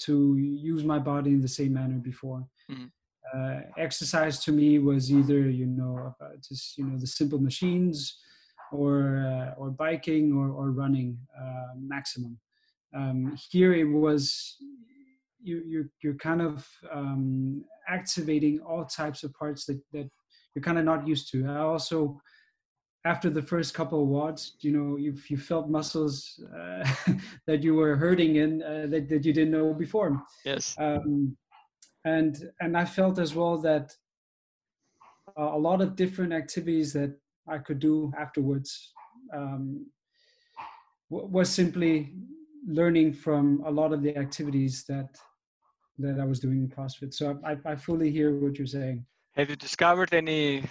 to 0.05 0.37
use 0.37 0.83
my 0.83 0.99
body 0.99 1.31
in 1.31 1.41
the 1.41 1.47
same 1.47 1.73
manner 1.73 1.99
before 2.11 2.45
Mhm. 2.69 2.91
uh, 3.33 3.61
exercise 3.77 4.43
to 4.45 4.51
me 4.51 4.79
was 4.79 5.11
either 5.11 5.39
you 5.49 5.65
know 5.65 6.13
uh, 6.21 6.29
just 6.47 6.77
you 6.77 6.85
know 6.85 6.97
the 6.97 7.07
simple 7.07 7.39
machines 7.39 8.17
or 8.71 8.95
uh, 9.31 9.59
or 9.59 9.69
biking 9.69 10.33
or, 10.33 10.47
or 10.49 10.71
running 10.71 11.17
uh, 11.41 11.73
maximum 11.77 12.37
um, 12.93 13.37
here 13.49 13.73
it 13.73 13.85
was 13.85 14.57
you, 15.43 15.61
you 15.65 15.89
you're 16.01 16.15
kind 16.15 16.41
of 16.41 16.67
um, 16.91 17.63
activating 17.87 18.59
all 18.59 18.85
types 18.85 19.23
of 19.23 19.33
parts 19.33 19.65
that, 19.65 19.79
that 19.91 20.09
you're 20.53 20.63
kind 20.63 20.77
of 20.77 20.85
not 20.85 21.07
used 21.07 21.31
to 21.31 21.47
i 21.47 21.59
also 21.59 22.19
after 23.05 23.29
the 23.29 23.41
first 23.41 23.73
couple 23.73 24.03
of 24.03 24.09
WODs, 24.09 24.51
you 24.61 24.71
know, 24.71 24.95
you 24.95 25.15
you 25.27 25.37
felt 25.37 25.69
muscles 25.69 26.39
uh, 26.55 26.87
that 27.47 27.63
you 27.63 27.73
were 27.73 27.95
hurting 27.95 28.35
in 28.35 28.61
uh, 28.61 28.85
that, 28.89 29.09
that 29.09 29.25
you 29.25 29.33
didn't 29.33 29.51
know 29.51 29.73
before. 29.73 30.21
Yes. 30.45 30.75
Um, 30.77 31.35
and 32.05 32.49
and 32.59 32.77
I 32.77 32.85
felt 32.85 33.17
as 33.19 33.33
well 33.33 33.57
that 33.59 33.91
a 35.37 35.57
lot 35.57 35.81
of 35.81 35.95
different 35.95 36.33
activities 36.33 36.93
that 36.93 37.15
I 37.47 37.57
could 37.57 37.79
do 37.79 38.11
afterwards. 38.17 38.93
Um, 39.33 39.85
was 41.09 41.49
simply 41.49 42.13
learning 42.65 43.11
from 43.11 43.61
a 43.65 43.71
lot 43.71 43.91
of 43.91 44.01
the 44.01 44.15
activities 44.15 44.85
that 44.87 45.09
that 46.01 46.19
I 46.19 46.25
was 46.25 46.39
doing 46.39 46.59
in 46.61 46.69
CrossFit. 46.69 47.13
So 47.13 47.39
I, 47.43 47.57
I 47.65 47.75
fully 47.75 48.11
hear 48.11 48.35
what 48.35 48.57
you're 48.57 48.67
saying. 48.67 49.05
Have 49.35 49.49
you 49.49 49.55
discovered 49.55 50.13
any 50.13 50.63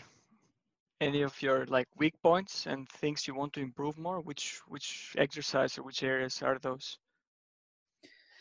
any 1.00 1.22
of 1.22 1.40
your 1.40 1.64
like 1.66 1.88
weak 1.96 2.14
points 2.22 2.66
and 2.66 2.88
things 2.88 3.26
you 3.26 3.34
want 3.34 3.52
to 3.54 3.60
improve 3.60 3.96
more? 3.98 4.20
Which 4.20 4.60
which 4.68 5.14
exercise 5.16 5.78
or 5.78 5.82
which 5.82 6.02
areas 6.02 6.42
are 6.42 6.58
those 6.58 6.98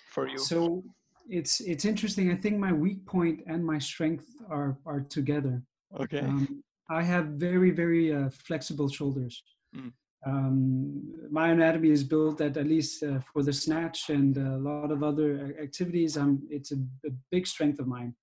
for 0.10 0.28
you? 0.28 0.38
So 0.38 0.84
it's 1.30 1.62
it's 1.62 1.86
interesting. 1.86 2.32
I 2.32 2.36
think 2.36 2.58
my 2.58 2.74
weak 2.74 3.06
point 3.06 3.42
and 3.48 3.66
my 3.66 3.80
strength 3.80 4.28
are 4.50 4.78
are 4.86 5.02
together. 5.02 5.62
Okay. 6.00 6.20
Um, 6.20 6.64
I 6.90 7.04
have 7.04 7.26
very 7.28 7.72
very 7.72 8.14
uh, 8.14 8.30
flexible 8.30 8.90
shoulders. 8.90 9.44
Mm. 9.76 9.94
Um, 10.26 11.30
my 11.32 11.50
anatomy 11.50 11.92
is 11.92 12.04
built 12.04 12.38
that 12.40 12.58
at 12.58 12.68
least 12.68 13.04
uh, 13.04 13.20
for 13.32 13.42
the 13.42 13.54
snatch 13.54 14.10
and 14.10 14.36
a 14.38 14.58
lot 14.58 14.92
of 14.92 15.02
other 15.02 15.56
activities, 15.62 16.18
I'm, 16.18 16.42
it's 16.50 16.72
a, 16.72 16.76
a 17.06 17.12
big 17.32 17.48
strength 17.48 17.80
of 17.80 17.88
mine. 17.88 18.14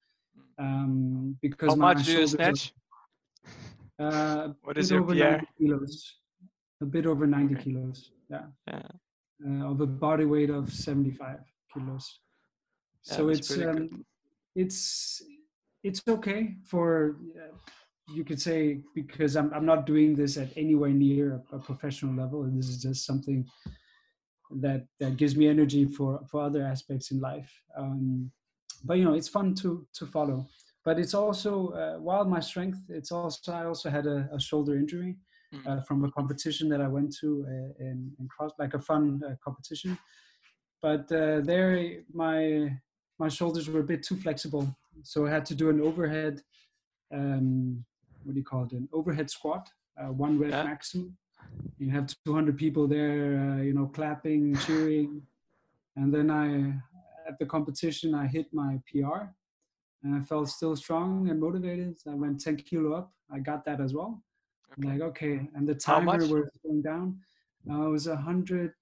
Um, 0.59 1.37
because 1.41 1.71
how 1.71 1.77
much 1.77 2.05
do 2.05 2.13
you 2.13 2.27
snatch? 2.27 2.73
Are, 3.99 4.13
uh, 4.13 4.49
what 4.63 4.77
is 4.77 4.91
your 4.91 5.03
PR? 5.03 5.45
Kilos, 5.59 6.17
a 6.83 6.85
bit 6.85 7.07
over 7.07 7.27
90 7.27 7.55
okay. 7.55 7.65
kilos. 7.65 8.11
Yeah. 8.31 8.43
yeah. 8.67 8.83
Uh, 9.47 9.71
of 9.71 9.81
a 9.81 9.87
body 9.87 10.25
weight 10.25 10.51
of 10.51 10.73
75 10.73 11.39
kilos. 11.73 12.21
Yeah, 13.07 13.17
so 13.17 13.29
it's 13.29 13.57
um, 13.59 14.05
it's 14.55 15.23
it's 15.85 16.03
okay 16.09 16.57
for 16.65 17.17
uh, 17.37 17.55
you 18.09 18.25
could 18.25 18.41
say 18.41 18.81
because 18.95 19.37
I'm 19.37 19.53
I'm 19.53 19.67
not 19.67 19.87
doing 19.87 20.15
this 20.15 20.37
at 20.37 20.49
anywhere 20.57 20.91
near 20.91 21.43
a, 21.53 21.57
a 21.57 21.59
professional 21.59 22.15
level, 22.15 22.45
and 22.45 22.57
this 22.57 22.69
is 22.69 22.83
just 22.83 23.05
something 23.05 23.47
that 24.51 24.87
that 25.01 25.17
gives 25.17 25.37
me 25.37 25.49
energy 25.49 25.87
for 25.87 26.21
for 26.31 26.43
other 26.43 26.63
aspects 26.63 27.11
in 27.11 27.21
life. 27.21 27.51
Um, 27.77 28.31
but 28.85 28.99
you 28.99 29.05
know, 29.05 29.15
it's 29.15 29.29
fun 29.29 29.55
to 29.57 29.87
to 29.95 30.07
follow. 30.07 30.47
But 30.85 31.01
it's 31.01 31.15
also 31.15 31.71
uh, 31.71 31.99
while 31.99 32.25
my 32.25 32.39
strength, 32.41 32.79
it's 32.89 33.11
also 33.11 33.53
I 33.53 33.65
also 33.65 33.91
had 33.91 34.07
a, 34.07 34.29
a 34.33 34.41
shoulder 34.41 34.77
injury 34.77 35.17
mm. 35.53 35.67
uh, 35.67 35.81
from 35.83 36.05
a 36.05 36.11
competition 36.13 36.69
that 36.69 36.81
I 36.81 36.87
went 36.87 37.17
to 37.21 37.45
uh, 37.49 37.85
in, 37.85 38.13
in 38.21 38.29
cross 38.29 38.53
like 38.59 38.75
a 38.75 38.79
fun 38.79 39.21
uh, 39.27 39.35
competition. 39.43 39.99
But 40.81 41.11
uh, 41.11 41.41
there, 41.41 42.03
my 42.13 42.71
my 43.19 43.29
shoulders 43.29 43.69
were 43.69 43.81
a 43.81 43.91
bit 43.93 44.05
too 44.05 44.17
flexible, 44.17 44.77
so 45.03 45.27
I 45.27 45.31
had 45.31 45.45
to 45.47 45.57
do 45.57 45.71
an 45.71 45.81
overhead 45.81 46.43
um, 47.13 47.85
what 48.27 48.35
do 48.35 48.41
you 48.41 48.45
call 48.45 48.65
it 48.65 48.73
an 48.73 48.89
overhead 48.93 49.31
squat 49.31 49.71
uh, 49.99 50.13
one 50.13 50.39
rep 50.39 50.51
yeah. 50.51 50.65
maximum. 50.65 51.17
You 51.79 51.91
have 51.91 52.15
200 52.27 52.57
people 52.57 52.87
there 52.87 53.39
uh, 53.39 53.63
you 53.63 53.73
know 53.73 53.87
clapping 53.87 54.57
cheering. 54.67 55.23
And 55.97 56.13
then 56.13 56.31
i 56.31 56.75
at 57.29 57.39
the 57.41 57.47
competition 57.47 58.15
i 58.15 58.27
hit 58.27 58.47
my 58.53 58.79
pr 58.89 59.19
and 60.03 60.15
i 60.15 60.21
felt 60.21 60.49
still 60.49 60.77
strong 60.77 61.29
and 61.31 61.41
motivated. 61.41 61.97
I 62.09 62.15
went 62.15 62.41
10 62.41 62.57
kilo 62.57 62.93
up. 62.95 63.13
I 63.33 63.39
got 63.39 63.65
that 63.65 63.81
as 63.81 63.95
well. 63.95 64.23
Okay. 64.79 64.89
like 64.93 65.01
okay. 65.03 65.49
And 65.55 65.67
the 65.69 65.75
timer 65.75 66.19
was 66.19 66.51
going 66.63 66.83
down. 66.83 67.19
Uh, 67.69 67.87
it 67.87 67.91
was 67.91 68.07
100 68.07 68.73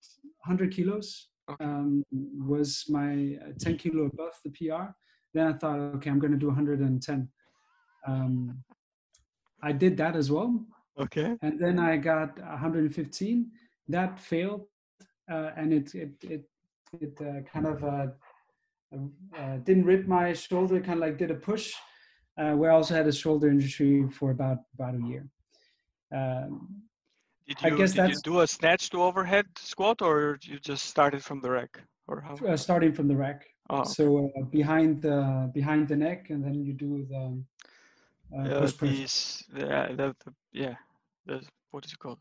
100 0.46 0.72
kilos 0.72 1.28
okay. 1.50 1.64
um, 1.64 2.04
was 2.46 2.84
my 2.88 3.38
uh, 3.42 3.52
10 3.58 3.78
kilo 3.78 4.04
above 4.04 4.34
the 4.44 4.50
pr 4.50 4.84
then 5.32 5.46
i 5.46 5.52
thought 5.54 5.78
okay 5.78 6.10
i'm 6.10 6.18
going 6.18 6.32
to 6.32 6.38
do 6.38 6.48
110 6.48 7.28
um, 8.06 8.62
I 9.64 9.72
did 9.72 9.96
that 9.96 10.14
as 10.14 10.30
well. 10.30 10.52
Okay. 10.98 11.36
And 11.42 11.58
then 11.58 11.78
I 11.78 11.96
got 11.96 12.38
115. 12.38 13.50
That 13.88 14.20
failed, 14.20 14.66
uh, 15.30 15.50
and 15.56 15.72
it 15.72 15.94
it 15.94 16.12
it 16.22 16.44
it 17.00 17.14
uh, 17.20 17.40
kind 17.52 17.66
of 17.66 17.84
uh, 17.84 18.06
uh 19.38 19.56
didn't 19.66 19.84
rip 19.84 20.06
my 20.06 20.32
shoulder. 20.32 20.80
Kind 20.80 20.98
of 20.98 21.04
like 21.06 21.18
did 21.18 21.30
a 21.30 21.34
push, 21.34 21.72
uh, 22.40 22.52
where 22.52 22.70
I 22.70 22.74
also 22.74 22.94
had 22.94 23.06
a 23.06 23.12
shoulder 23.12 23.48
injury 23.50 24.08
for 24.08 24.30
about 24.30 24.60
about 24.74 24.94
a 24.94 25.02
year. 25.10 25.24
Um, 26.14 26.82
did 27.46 27.60
you, 27.60 27.66
I 27.68 27.70
guess 27.78 27.92
did 27.92 28.10
you 28.10 28.20
do 28.22 28.40
a 28.40 28.46
snatch 28.46 28.88
to 28.90 29.02
overhead 29.02 29.46
squat, 29.56 30.00
or 30.00 30.38
you 30.42 30.58
just 30.58 30.86
started 30.86 31.22
from 31.22 31.40
the 31.40 31.50
rack, 31.50 31.82
or 32.08 32.20
how? 32.20 32.34
Uh, 32.46 32.56
starting 32.56 32.92
from 32.92 33.08
the 33.08 33.16
rack. 33.16 33.44
Oh. 33.68 33.84
So 33.84 34.30
behind 34.50 35.02
the 35.02 35.50
behind 35.52 35.88
the 35.88 35.96
neck, 35.96 36.30
and 36.30 36.42
then 36.42 36.54
you 36.54 36.72
do 36.72 37.06
the 37.10 37.24
uh, 38.36 38.70
these, 38.80 39.44
yeah, 39.56 39.88
the, 39.88 40.14
the, 40.24 40.34
yeah, 40.52 40.74
the, 41.26 41.42
what 41.70 41.84
is 41.84 41.92
it 41.92 41.98
called? 41.98 42.18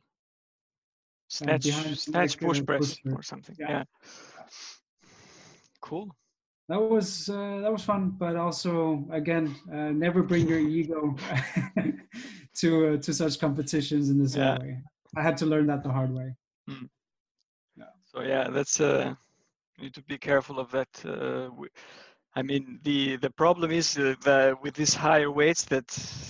Snatch, 1.27 1.63
snatch 1.97 2.37
push 2.37 2.63
press 2.63 2.99
push 2.99 3.13
or 3.13 3.23
something. 3.23 3.55
Yeah. 3.59 3.69
yeah. 3.69 3.83
Cool. 5.81 6.15
That 6.69 6.79
was 6.79 7.27
uh, 7.29 7.59
that 7.61 7.71
was 7.71 7.83
fun, 7.83 8.15
but 8.17 8.35
also 8.35 9.05
again, 9.11 9.55
uh, 9.71 9.91
never 9.91 10.23
bring 10.23 10.47
your 10.47 10.59
ego 10.79 11.15
to 12.55 12.93
uh, 12.93 12.97
to 12.97 13.13
such 13.13 13.39
competitions 13.39 14.09
in 14.09 14.17
this 14.21 14.35
yeah. 14.35 14.59
way. 14.59 14.81
I 15.17 15.21
had 15.21 15.37
to 15.37 15.45
learn 15.45 15.67
that 15.67 15.83
the 15.83 15.91
hard 15.91 16.13
way. 16.13 16.35
Mm. 16.69 16.87
Yeah. 17.75 17.85
So 18.05 18.21
yeah, 18.21 18.49
that's 18.49 18.79
uh, 18.79 19.13
you 19.77 19.83
need 19.83 19.93
to 19.95 20.03
be 20.03 20.17
careful 20.17 20.59
of 20.59 20.71
that. 20.71 20.89
Uh, 21.03 21.49
I 22.35 22.41
mean, 22.41 22.79
the 22.83 23.17
the 23.17 23.29
problem 23.29 23.71
is 23.71 23.97
uh, 23.97 24.15
that 24.23 24.59
with 24.61 24.73
these 24.73 24.95
higher 24.95 25.31
weights 25.31 25.65
that 25.65 25.87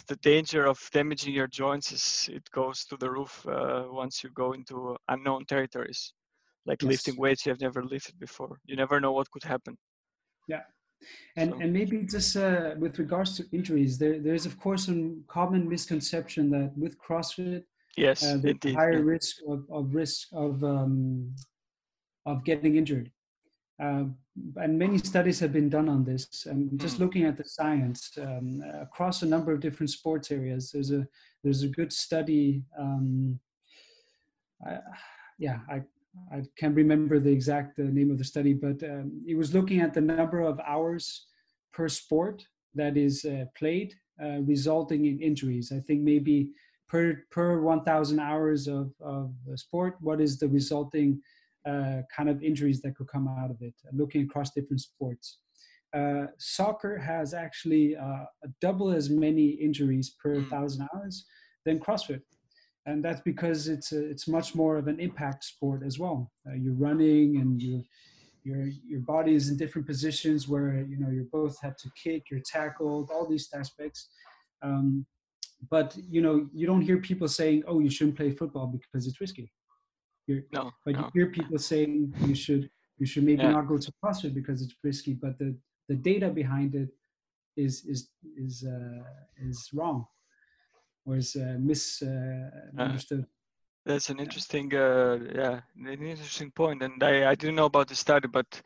the 0.07 0.17
danger 0.17 0.65
of 0.65 0.77
damaging 0.91 1.33
your 1.33 1.47
joints 1.47 1.91
is 1.93 2.29
it 2.31 2.49
goes 2.51 2.83
to 2.85 2.97
the 2.97 3.09
roof 3.09 3.45
uh, 3.47 3.85
once 3.87 4.21
you 4.23 4.29
go 4.31 4.51
into 4.51 4.97
unknown 5.07 5.45
territories, 5.45 6.13
like 6.65 6.81
yes. 6.81 6.89
lifting 6.89 7.15
weights 7.17 7.45
you 7.45 7.51
have 7.51 7.61
never 7.61 7.83
lifted 7.83 8.19
before. 8.19 8.59
You 8.65 8.75
never 8.75 8.99
know 8.99 9.13
what 9.13 9.31
could 9.31 9.43
happen. 9.43 9.77
Yeah, 10.49 10.63
and 11.37 11.51
so. 11.51 11.59
and 11.61 11.71
maybe 11.71 12.01
just 12.03 12.35
uh, 12.35 12.75
with 12.77 12.99
regards 12.99 13.37
to 13.37 13.45
injuries, 13.53 13.97
there 13.97 14.19
there's 14.19 14.45
of 14.45 14.59
course 14.59 14.85
some 14.87 15.23
common 15.29 15.69
misconception 15.69 16.49
that 16.49 16.73
with 16.77 16.97
CrossFit, 16.99 17.63
yes, 17.95 18.25
uh, 18.25 18.37
there's 18.41 18.75
higher 18.75 18.99
yeah. 18.99 19.11
risk 19.13 19.37
of, 19.47 19.65
of 19.71 19.95
risk 19.95 20.27
of 20.33 20.63
um, 20.65 21.33
of 22.25 22.43
getting 22.43 22.75
injured. 22.75 23.09
Uh, 23.81 24.05
and 24.57 24.77
many 24.77 24.97
studies 24.97 25.39
have 25.39 25.51
been 25.51 25.69
done 25.69 25.89
on 25.89 26.03
this. 26.03 26.45
And 26.45 26.79
just 26.79 26.97
mm. 26.97 26.99
looking 27.01 27.23
at 27.23 27.37
the 27.37 27.43
science 27.43 28.11
um, 28.21 28.61
across 28.81 29.21
a 29.21 29.27
number 29.27 29.51
of 29.51 29.59
different 29.59 29.89
sports 29.89 30.31
areas, 30.31 30.71
there's 30.71 30.91
a 30.91 31.07
there's 31.43 31.63
a 31.63 31.67
good 31.67 31.91
study. 31.91 32.63
Um, 32.77 33.39
I, 34.65 34.77
yeah, 35.37 35.59
I 35.69 35.81
I 36.31 36.43
can't 36.57 36.75
remember 36.75 37.19
the 37.19 37.31
exact 37.31 37.79
uh, 37.79 37.83
name 37.83 38.11
of 38.11 38.17
the 38.17 38.23
study, 38.23 38.53
but 38.53 38.83
um, 38.83 39.23
it 39.27 39.35
was 39.35 39.53
looking 39.53 39.81
at 39.81 39.93
the 39.93 40.01
number 40.01 40.41
of 40.41 40.59
hours 40.59 41.25
per 41.73 41.89
sport 41.89 42.45
that 42.75 42.97
is 42.97 43.25
uh, 43.25 43.45
played, 43.57 43.95
uh, 44.23 44.41
resulting 44.41 45.05
in 45.05 45.19
injuries. 45.19 45.71
I 45.71 45.79
think 45.79 46.01
maybe 46.01 46.51
per 46.87 47.23
per 47.31 47.61
1,000 47.61 48.19
hours 48.19 48.67
of 48.67 48.93
of 49.01 49.33
sport, 49.55 49.97
what 49.99 50.21
is 50.21 50.37
the 50.37 50.47
resulting 50.47 51.21
kind 51.65 52.29
of 52.29 52.43
injuries 52.43 52.81
that 52.81 52.95
could 52.95 53.07
come 53.07 53.27
out 53.27 53.49
of 53.49 53.57
it, 53.61 53.73
looking 53.93 54.23
across 54.23 54.51
different 54.51 54.81
sports. 54.81 55.39
Uh, 55.93 56.25
soccer 56.39 56.97
has 56.97 57.33
actually 57.35 57.95
uh, 57.95 58.25
double 58.59 58.91
as 58.91 59.11
many 59.11 59.49
injuries 59.49 60.15
per 60.21 60.37
mm. 60.37 60.49
thousand 60.49 60.87
hours 60.93 61.25
than 61.65 61.79
CrossFit, 61.79 62.21
and 62.87 63.05
that's 63.05 63.21
because 63.21 63.67
it's 63.67 63.91
a, 63.91 64.09
it's 64.09 64.27
much 64.27 64.55
more 64.55 64.77
of 64.77 64.87
an 64.87 64.99
impact 64.99 65.43
sport 65.43 65.83
as 65.85 65.99
well. 65.99 66.31
Uh, 66.47 66.55
you're 66.55 66.73
running 66.73 67.37
and 67.37 67.61
you 67.61 67.83
your 68.43 68.65
your 68.85 69.01
body 69.01 69.35
is 69.35 69.49
in 69.49 69.57
different 69.57 69.87
positions 69.87 70.47
where 70.47 70.83
you 70.89 70.97
know 70.97 71.09
you 71.09 71.27
both 71.31 71.61
have 71.61 71.77
to 71.77 71.89
kick, 72.01 72.23
you're 72.31 72.41
tackled, 72.43 73.09
all 73.13 73.27
these 73.27 73.47
aspects. 73.53 74.09
Um, 74.63 75.05
but 75.69 75.95
you 76.09 76.21
know 76.21 76.47
you 76.53 76.65
don't 76.65 76.81
hear 76.81 76.97
people 76.97 77.27
saying, 77.27 77.63
"Oh, 77.67 77.79
you 77.79 77.91
shouldn't 77.91 78.17
play 78.17 78.31
football 78.31 78.65
because 78.65 79.05
it's 79.05 79.21
risky." 79.21 79.51
You're, 80.27 80.43
no, 80.51 80.71
but 80.85 80.95
no. 80.95 81.01
you 81.01 81.09
hear 81.13 81.27
people 81.31 81.57
saying 81.57 82.13
you 82.25 82.35
should 82.35 82.69
you 82.97 83.05
should 83.05 83.23
maybe 83.23 83.43
yeah. 83.43 83.51
not 83.51 83.67
go 83.67 83.77
to 83.77 83.91
CrossFit 84.03 84.33
because 84.33 84.61
it's 84.61 84.75
risky, 84.83 85.13
but 85.13 85.37
the 85.37 85.55
the 85.89 85.95
data 85.95 86.29
behind 86.29 86.75
it 86.75 86.89
is 87.57 87.85
is 87.85 88.09
is 88.37 88.63
uh, 88.63 89.03
is 89.37 89.69
wrong 89.73 90.05
or 91.05 91.17
is 91.17 91.35
uh, 91.35 91.57
misunderstood. 91.59 93.21
Uh, 93.21 93.27
that's 93.85 94.09
an 94.09 94.19
interesting, 94.19 94.73
uh, 94.73 95.19
yeah, 95.35 95.59
an 95.75 96.01
interesting 96.01 96.51
point, 96.51 96.81
and 96.81 97.03
I, 97.03 97.31
I 97.31 97.35
didn't 97.35 97.55
know 97.55 97.65
about 97.65 97.89
the 97.89 97.95
study, 97.95 98.29
but 98.29 98.61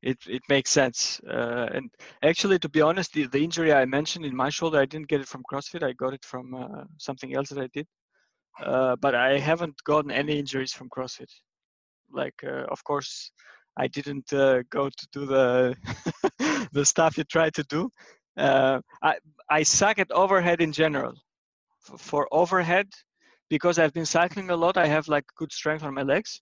it 0.00 0.18
it 0.26 0.42
makes 0.48 0.70
sense. 0.70 1.20
Uh, 1.28 1.68
and 1.74 1.90
actually, 2.22 2.58
to 2.60 2.68
be 2.68 2.80
honest, 2.80 3.12
the, 3.12 3.26
the 3.26 3.44
injury 3.44 3.72
I 3.72 3.84
mentioned 3.84 4.24
in 4.24 4.34
my 4.34 4.48
shoulder, 4.48 4.80
I 4.80 4.86
didn't 4.86 5.08
get 5.08 5.20
it 5.20 5.28
from 5.28 5.42
CrossFit. 5.50 5.82
I 5.82 5.92
got 5.92 6.14
it 6.14 6.24
from 6.24 6.54
uh, 6.54 6.84
something 6.98 7.34
else 7.34 7.50
that 7.50 7.62
I 7.62 7.68
did. 7.74 7.86
Uh, 8.60 8.96
but 8.96 9.14
I 9.14 9.38
haven't 9.38 9.82
gotten 9.84 10.10
any 10.10 10.38
injuries 10.38 10.72
from 10.72 10.88
CrossFit. 10.90 11.30
Like, 12.12 12.34
uh, 12.44 12.64
of 12.70 12.82
course, 12.84 13.32
I 13.76 13.88
didn't 13.88 14.32
uh, 14.32 14.62
go 14.70 14.88
to 14.90 15.06
do 15.12 15.26
the 15.26 15.76
the 16.72 16.84
stuff 16.84 17.16
you 17.18 17.24
try 17.24 17.50
to 17.50 17.62
do. 17.64 17.90
Uh, 18.36 18.80
I 19.02 19.16
I 19.50 19.62
suck 19.64 19.98
at 19.98 20.10
overhead 20.12 20.60
in 20.60 20.72
general. 20.72 21.14
for 21.98 22.28
overhead 22.32 22.88
because 23.48 23.78
I've 23.78 23.92
been 23.92 24.06
cycling 24.06 24.50
a 24.50 24.56
lot. 24.56 24.76
I 24.76 24.86
have 24.86 25.08
like 25.08 25.24
good 25.36 25.52
strength 25.52 25.84
on 25.84 25.94
my 25.94 26.02
legs, 26.02 26.40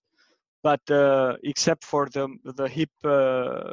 but 0.63 0.81
uh, 0.91 1.35
except 1.43 1.83
for 1.85 2.07
the 2.13 2.27
the 2.59 2.67
hip 2.67 2.89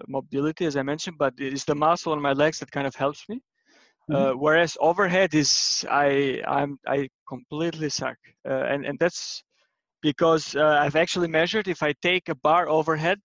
mobility, 0.08 0.66
as 0.66 0.76
I 0.76 0.82
mentioned, 0.82 1.18
but 1.18 1.34
it's 1.38 1.64
the 1.64 1.74
muscle 1.74 2.12
on 2.12 2.22
my 2.22 2.32
legs 2.32 2.58
that 2.60 2.70
kind 2.70 2.86
of 2.86 2.94
helps 2.94 3.28
me. 3.28 3.40
Uh, 4.12 4.32
Mhm. 4.32 4.34
whereas 4.34 4.76
overhead 4.80 5.34
is 5.34 5.84
I 5.90 6.42
I'm 6.46 6.78
I 6.86 7.08
completely 7.28 7.90
suck, 7.90 8.18
uh, 8.48 8.64
and 8.72 8.84
and 8.86 8.98
that's 8.98 9.42
because 10.02 10.54
uh, 10.56 10.78
I've 10.82 10.96
actually 10.96 11.28
measured 11.28 11.68
if 11.68 11.82
I 11.82 11.92
take 12.02 12.28
a 12.28 12.34
bar 12.34 12.68
overhead, 12.68 13.18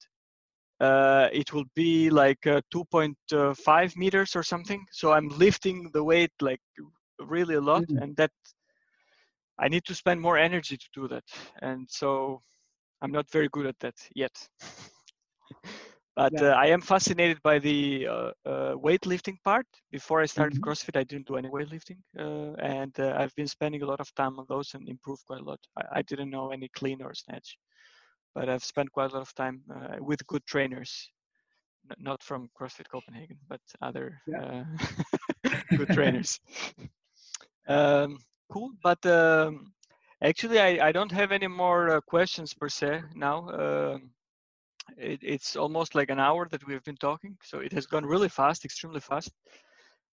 uh, 0.79 1.29
it 1.31 1.53
will 1.53 1.65
be 1.75 2.09
like 2.09 2.45
uh, 2.47 2.61
2.5 2.71 3.95
meters 3.97 4.35
or 4.35 4.43
something. 4.43 4.85
So 4.91 5.13
I'm 5.13 5.29
lifting 5.29 5.89
the 5.93 6.03
weight 6.03 6.31
like 6.41 6.61
really 7.19 7.55
a 7.55 7.61
lot, 7.61 7.85
Mm. 7.89 8.01
and 8.01 8.15
that 8.17 8.31
I 9.59 9.67
need 9.69 9.85
to 9.85 9.95
spend 9.95 10.21
more 10.21 10.37
energy 10.37 10.77
to 10.77 10.89
do 10.93 11.07
that, 11.09 11.25
and 11.61 11.89
so 11.89 12.41
I'm 13.01 13.11
not 13.11 13.29
very 13.31 13.49
good 13.49 13.65
at 13.67 13.79
that 13.79 13.95
yet. 14.15 14.49
but 16.15 16.33
Yeah. 16.33 16.41
uh, 16.41 16.55
I 16.57 16.67
am 16.67 16.81
fascinated 16.81 17.41
by 17.43 17.59
the 17.59 18.07
uh, 18.07 18.31
uh, 18.45 18.73
weightlifting 18.75 19.37
part. 19.43 19.65
Before 19.91 20.21
I 20.21 20.25
started 20.25 20.57
Mhm. 20.57 20.65
CrossFit, 20.65 20.97
I 20.97 21.03
didn't 21.03 21.27
do 21.27 21.35
any 21.37 21.49
weightlifting, 21.49 21.97
uh, 22.17 22.53
and 22.61 22.93
uh, 22.99 23.15
I've 23.17 23.35
been 23.35 23.47
spending 23.47 23.81
a 23.83 23.85
lot 23.85 23.99
of 23.99 24.13
time 24.15 24.39
on 24.39 24.45
those 24.49 24.73
and 24.73 24.87
improved 24.87 25.25
quite 25.25 25.41
a 25.41 25.43
lot. 25.45 25.59
I, 25.77 25.99
I 25.99 26.01
didn't 26.03 26.29
know 26.29 26.51
any 26.51 26.69
clean 26.69 27.01
or 27.01 27.13
snatch, 27.13 27.57
but 28.35 28.49
I've 28.49 28.63
spent 28.63 28.91
quite 28.91 29.11
a 29.11 29.15
lot 29.15 29.21
of 29.21 29.33
time 29.35 29.61
uh, 29.73 29.97
with 29.99 30.25
good 30.27 30.45
trainers, 30.45 31.09
N- 31.89 31.97
not 31.99 32.23
from 32.23 32.49
CrossFit 32.59 32.89
Copenhagen, 32.89 33.37
but 33.47 33.61
other 33.81 34.21
uh, 34.39 34.63
good 35.75 35.89
trainers. 35.91 36.39
Um, 37.67 38.19
cool, 38.51 38.71
but 38.83 39.03
um, 39.05 39.73
actually, 40.21 40.59
I, 40.59 40.87
I 40.87 40.91
don't 40.91 41.11
have 41.11 41.31
any 41.31 41.47
more 41.47 41.89
uh, 41.97 42.01
questions 42.01 42.53
per 42.53 42.69
se 42.69 43.01
now. 43.15 43.49
Um, 43.49 44.11
it, 44.97 45.19
it's 45.21 45.55
almost 45.55 45.95
like 45.95 46.09
an 46.09 46.19
hour 46.19 46.47
that 46.49 46.65
we've 46.67 46.83
been 46.83 46.97
talking, 46.97 47.37
so 47.43 47.59
it 47.59 47.71
has 47.73 47.85
gone 47.85 48.05
really 48.05 48.29
fast, 48.29 48.65
extremely 48.65 48.99
fast. 48.99 49.31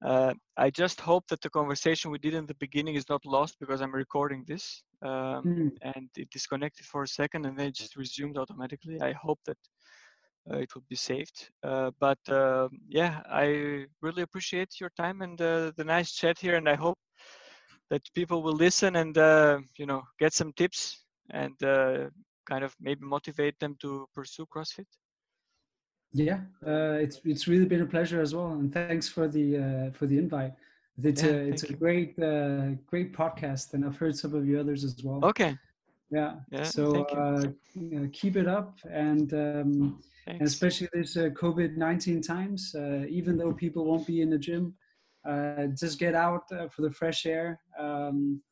Uh, 0.05 0.33
I 0.57 0.71
just 0.71 1.01
hope 1.01 1.27
that 1.29 1.41
the 1.43 1.51
conversation 1.51 2.11
we 2.11 2.19
did 2.19 2.35
in 2.35 2.47
the 2.47 2.55
beginning 2.55 2.95
is 2.95 3.09
not 3.09 3.25
lost 3.27 3.57
because 3.61 3.81
I'm 3.81 3.95
recording 3.95 4.45
this 4.47 4.83
um, 5.03 5.47
Mm. 5.47 5.79
and 5.83 6.09
it 6.17 6.31
disconnected 6.31 6.87
for 6.87 7.03
a 7.03 7.09
second 7.09 7.47
and 7.47 7.59
then 7.59 7.69
it 7.69 7.75
just 7.75 7.97
resumed 7.97 8.39
automatically. 8.39 9.01
I 9.01 9.13
hope 9.13 9.41
that 9.47 9.59
uh, 10.51 10.59
it 10.59 10.75
will 10.75 10.85
be 10.89 10.97
saved. 10.97 11.51
Uh, 11.63 11.91
but 12.01 12.19
uh, 12.29 12.69
yeah, 12.89 13.23
I 13.31 13.87
really 14.01 14.23
appreciate 14.23 14.81
your 14.81 14.91
time 14.97 15.23
and 15.23 15.41
uh, 15.41 15.73
the 15.77 15.85
nice 15.85 16.13
chat 16.13 16.39
here, 16.39 16.57
and 16.57 16.69
I 16.69 16.75
hope 16.77 16.99
that 17.91 18.03
people 18.15 18.43
will 18.43 18.55
listen 18.55 18.97
and 18.97 19.17
uh, 19.19 19.59
you 19.77 19.87
know 19.87 20.03
get 20.19 20.33
some 20.33 20.53
tips 20.53 21.05
and 21.31 21.61
uh, 21.63 22.09
kind 22.47 22.65
of 22.65 22.75
maybe 22.81 23.05
motivate 23.05 23.59
them 23.59 23.77
to 23.81 24.09
pursue 24.15 24.47
CrossFit. 24.47 24.87
Yeah, 26.13 26.41
uh, 26.67 26.99
it's 27.05 27.21
it's 27.25 27.47
really 27.47 27.67
been 27.67 27.83
a 27.83 27.87
pleasure 27.87 28.21
as 28.21 28.35
well, 28.35 28.53
and 28.53 28.73
thanks 28.73 29.09
for 29.09 29.29
the 29.29 29.47
uh, 29.59 29.91
for 29.93 30.07
the 30.07 30.19
invite. 30.19 30.53
It's 31.03 31.23
Yeah, 31.23 31.29
a 31.31 31.35
it's 31.51 31.63
a 31.63 31.71
you. 31.71 31.77
great 31.77 32.19
uh, 32.19 32.75
great 32.87 33.13
podcast, 33.13 33.75
and 33.75 33.85
I've 33.85 33.97
heard 33.97 34.17
some 34.17 34.35
of 34.35 34.45
your 34.47 34.61
others 34.61 34.85
as 34.85 35.03
well. 35.05 35.21
Okay, 35.25 35.57
Yeah. 36.11 36.35
Yeah, 36.51 36.65
So 36.65 37.03
uh, 37.05 37.47
you 37.75 38.01
know, 38.01 38.09
keep 38.13 38.37
it 38.37 38.49
up, 38.49 38.79
and 38.91 39.33
um, 39.33 40.03
and 40.27 40.43
especially 40.43 40.89
this 40.93 41.17
uh, 41.17 41.29
COVID 41.31 41.77
nineteen 41.77 42.21
times. 42.21 42.75
Uh, 42.75 43.05
even 43.09 43.39
though 43.39 43.53
people 43.53 43.85
won't 43.85 44.07
be 44.07 44.21
in 44.21 44.31
the 44.31 44.39
gym, 44.39 44.75
uh, 45.25 45.67
just 45.79 45.99
get 45.99 46.15
out 46.15 46.43
uh, 46.53 46.69
for 46.69 46.83
the 46.83 46.91
fresh 46.91 47.25
air. 47.27 47.61
Um, 47.79 48.43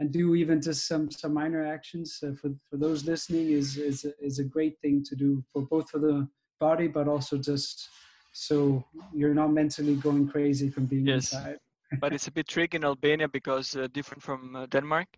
and 0.00 0.10
do 0.12 0.34
even 0.34 0.60
just 0.60 0.88
some 0.88 1.10
some 1.10 1.34
minor 1.34 1.64
actions 1.64 2.18
uh, 2.26 2.32
for 2.40 2.50
for 2.68 2.76
those 2.78 3.04
listening 3.06 3.50
is 3.50 3.76
is 3.76 4.04
a, 4.04 4.12
is 4.24 4.38
a 4.40 4.44
great 4.44 4.76
thing 4.80 5.02
to 5.04 5.14
do 5.14 5.44
for 5.52 5.62
both 5.62 5.90
for 5.90 5.98
the 6.00 6.26
body 6.58 6.88
but 6.88 7.06
also 7.08 7.36
just 7.38 7.88
so 8.32 8.84
you're 9.14 9.34
not 9.34 9.52
mentally 9.52 9.94
going 9.96 10.26
crazy 10.28 10.68
from 10.70 10.86
being 10.86 11.06
Yes. 11.06 11.32
inside 11.34 11.58
but 12.00 12.12
it's 12.12 12.26
a 12.28 12.32
bit 12.32 12.46
tricky 12.48 12.76
in 12.76 12.84
Albania 12.84 13.28
because 13.28 13.76
uh, 13.76 13.86
different 13.92 14.22
from 14.22 14.56
uh, 14.56 14.66
Denmark. 14.66 15.08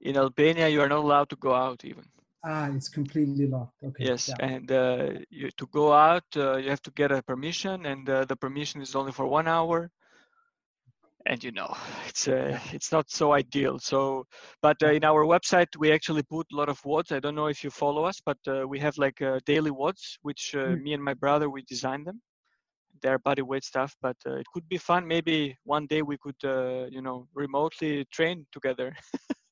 In 0.00 0.16
Albania, 0.16 0.68
you 0.68 0.80
are 0.80 0.88
not 0.88 0.98
allowed 1.04 1.28
to 1.30 1.36
go 1.36 1.54
out 1.54 1.84
even. 1.84 2.04
ah 2.44 2.68
it's 2.76 2.88
completely 2.88 3.46
locked 3.46 3.82
okay 3.84 4.08
Yes, 4.08 4.24
yeah 4.28 4.38
and 4.40 4.70
uh, 4.70 5.08
you, 5.30 5.50
to 5.52 5.66
go 5.66 5.92
out, 5.92 6.24
uh, 6.36 6.56
you 6.56 6.70
have 6.70 6.82
to 6.82 6.90
get 6.90 7.12
a 7.12 7.22
permission, 7.22 7.86
and 7.86 8.08
uh, 8.08 8.24
the 8.24 8.36
permission 8.36 8.80
is 8.82 8.94
only 8.96 9.12
for 9.12 9.26
one 9.26 9.46
hour. 9.48 9.90
And 11.26 11.42
you 11.44 11.52
know, 11.52 11.72
it's 12.08 12.26
uh, 12.26 12.58
it's 12.72 12.90
not 12.90 13.08
so 13.10 13.32
ideal. 13.32 13.78
So, 13.78 14.26
but 14.60 14.82
uh, 14.82 14.88
in 14.92 15.04
our 15.04 15.24
website, 15.24 15.68
we 15.78 15.92
actually 15.92 16.24
put 16.24 16.46
a 16.52 16.56
lot 16.56 16.68
of 16.68 16.80
WODs. 16.82 17.12
I 17.12 17.20
don't 17.20 17.36
know 17.36 17.46
if 17.46 17.62
you 17.62 17.70
follow 17.70 18.04
us, 18.04 18.20
but 18.24 18.38
uh, 18.48 18.66
we 18.66 18.80
have 18.80 18.98
like 18.98 19.22
uh, 19.22 19.38
daily 19.46 19.70
WODs, 19.70 20.18
which 20.22 20.54
uh, 20.56 20.74
Mm. 20.74 20.82
me 20.82 20.94
and 20.94 21.04
my 21.04 21.14
brother 21.14 21.48
we 21.48 21.62
designed 21.62 22.06
them. 22.06 22.20
They're 23.02 23.18
body 23.20 23.42
weight 23.42 23.64
stuff, 23.64 23.94
but 24.02 24.16
uh, 24.26 24.36
it 24.36 24.46
could 24.52 24.68
be 24.68 24.78
fun. 24.78 25.06
Maybe 25.06 25.56
one 25.64 25.86
day 25.86 26.02
we 26.02 26.16
could, 26.18 26.36
uh, 26.44 26.86
you 26.90 27.02
know, 27.02 27.28
remotely 27.34 28.04
train 28.12 28.46
together 28.52 28.94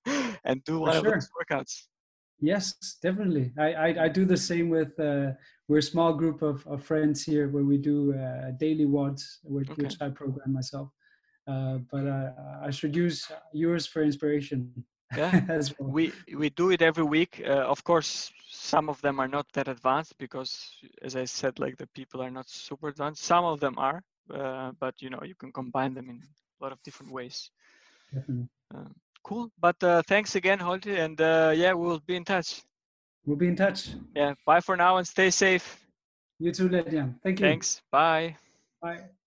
and 0.44 0.62
do 0.64 0.80
one 0.80 0.96
of 0.96 1.04
those 1.04 1.28
workouts. 1.38 1.87
yes 2.40 2.74
definitely 3.02 3.52
I, 3.59 3.72
I 3.72 4.04
i 4.04 4.09
do 4.09 4.24
the 4.24 4.37
same 4.37 4.70
with 4.70 4.98
uh 4.98 5.33
we're 5.68 5.78
a 5.78 5.83
small 5.83 6.14
group 6.14 6.40
of, 6.42 6.66
of 6.66 6.83
friends 6.83 7.22
here 7.22 7.48
where 7.48 7.64
we 7.64 7.76
do 7.76 8.14
uh, 8.14 8.52
daily 8.59 8.87
WODs 8.87 9.40
which, 9.44 9.68
Okay. 9.70 9.76
which 9.76 9.96
i 10.00 10.09
program 10.09 10.52
myself 10.52 10.88
uh, 11.46 11.79
but 11.90 12.07
uh, 12.07 12.33
i 12.62 12.70
should 12.70 12.94
use 12.94 13.31
yours 13.53 13.87
for 13.87 14.03
inspiration 14.03 14.85
Yeah. 15.16 15.33
as 15.48 15.74
well. 15.79 15.90
We 15.90 16.12
we 16.37 16.50
do 16.50 16.70
it 16.70 16.83
every 16.83 17.05
week. 17.05 17.42
Uh, 17.44 17.66
of 17.66 17.83
course 17.83 18.33
some 18.48 18.88
of 18.88 19.00
them 19.00 19.18
are 19.20 19.29
not 19.29 19.46
that 19.55 19.68
advanced 19.68 20.14
because 20.18 20.50
as 21.03 21.16
i 21.16 21.24
said 21.26 21.59
like 21.59 21.76
the 21.76 21.87
people 21.98 22.22
are 22.22 22.31
not 22.31 22.48
super 22.48 22.88
advanced. 22.88 23.22
Some 23.24 23.44
of 23.44 23.59
them 23.61 23.74
are 23.79 24.03
uh, 24.33 24.70
but 24.79 24.94
you 25.03 25.11
know 25.11 25.22
you 25.24 25.35
can 25.35 25.53
combine 25.53 25.94
them 25.94 26.09
in 26.11 26.16
a 26.20 26.64
lot 26.64 26.72
of 26.72 26.79
different 26.83 27.12
ways. 27.12 27.50
Definitely. 28.14 28.48
Um, 28.74 28.94
cool. 29.22 29.50
But 29.59 29.83
uh, 29.83 30.03
thanks 30.07 30.37
again 30.37 30.59
Holti, 30.59 30.96
and 31.05 31.20
uh, 31.20 31.53
yeah 31.55 31.74
we 31.74 31.87
will 31.87 32.03
be 32.07 32.16
in 32.16 32.24
touch. 32.24 32.62
We'll 33.26 33.37
be 33.37 33.48
in 33.48 33.57
touch. 33.57 33.90
Yeah. 34.14 34.35
Bye 34.46 34.61
for 34.61 34.76
now 34.76 34.96
and 34.98 35.07
stay 35.07 35.31
safe. 35.31 35.79
You 36.38 36.53
too 36.53 36.68
Ledian. 36.68 37.14
thank 37.22 37.40
you. 37.40 37.46
Thanks. 37.46 37.83
Bye. 37.90 38.37
Bye 38.83 39.19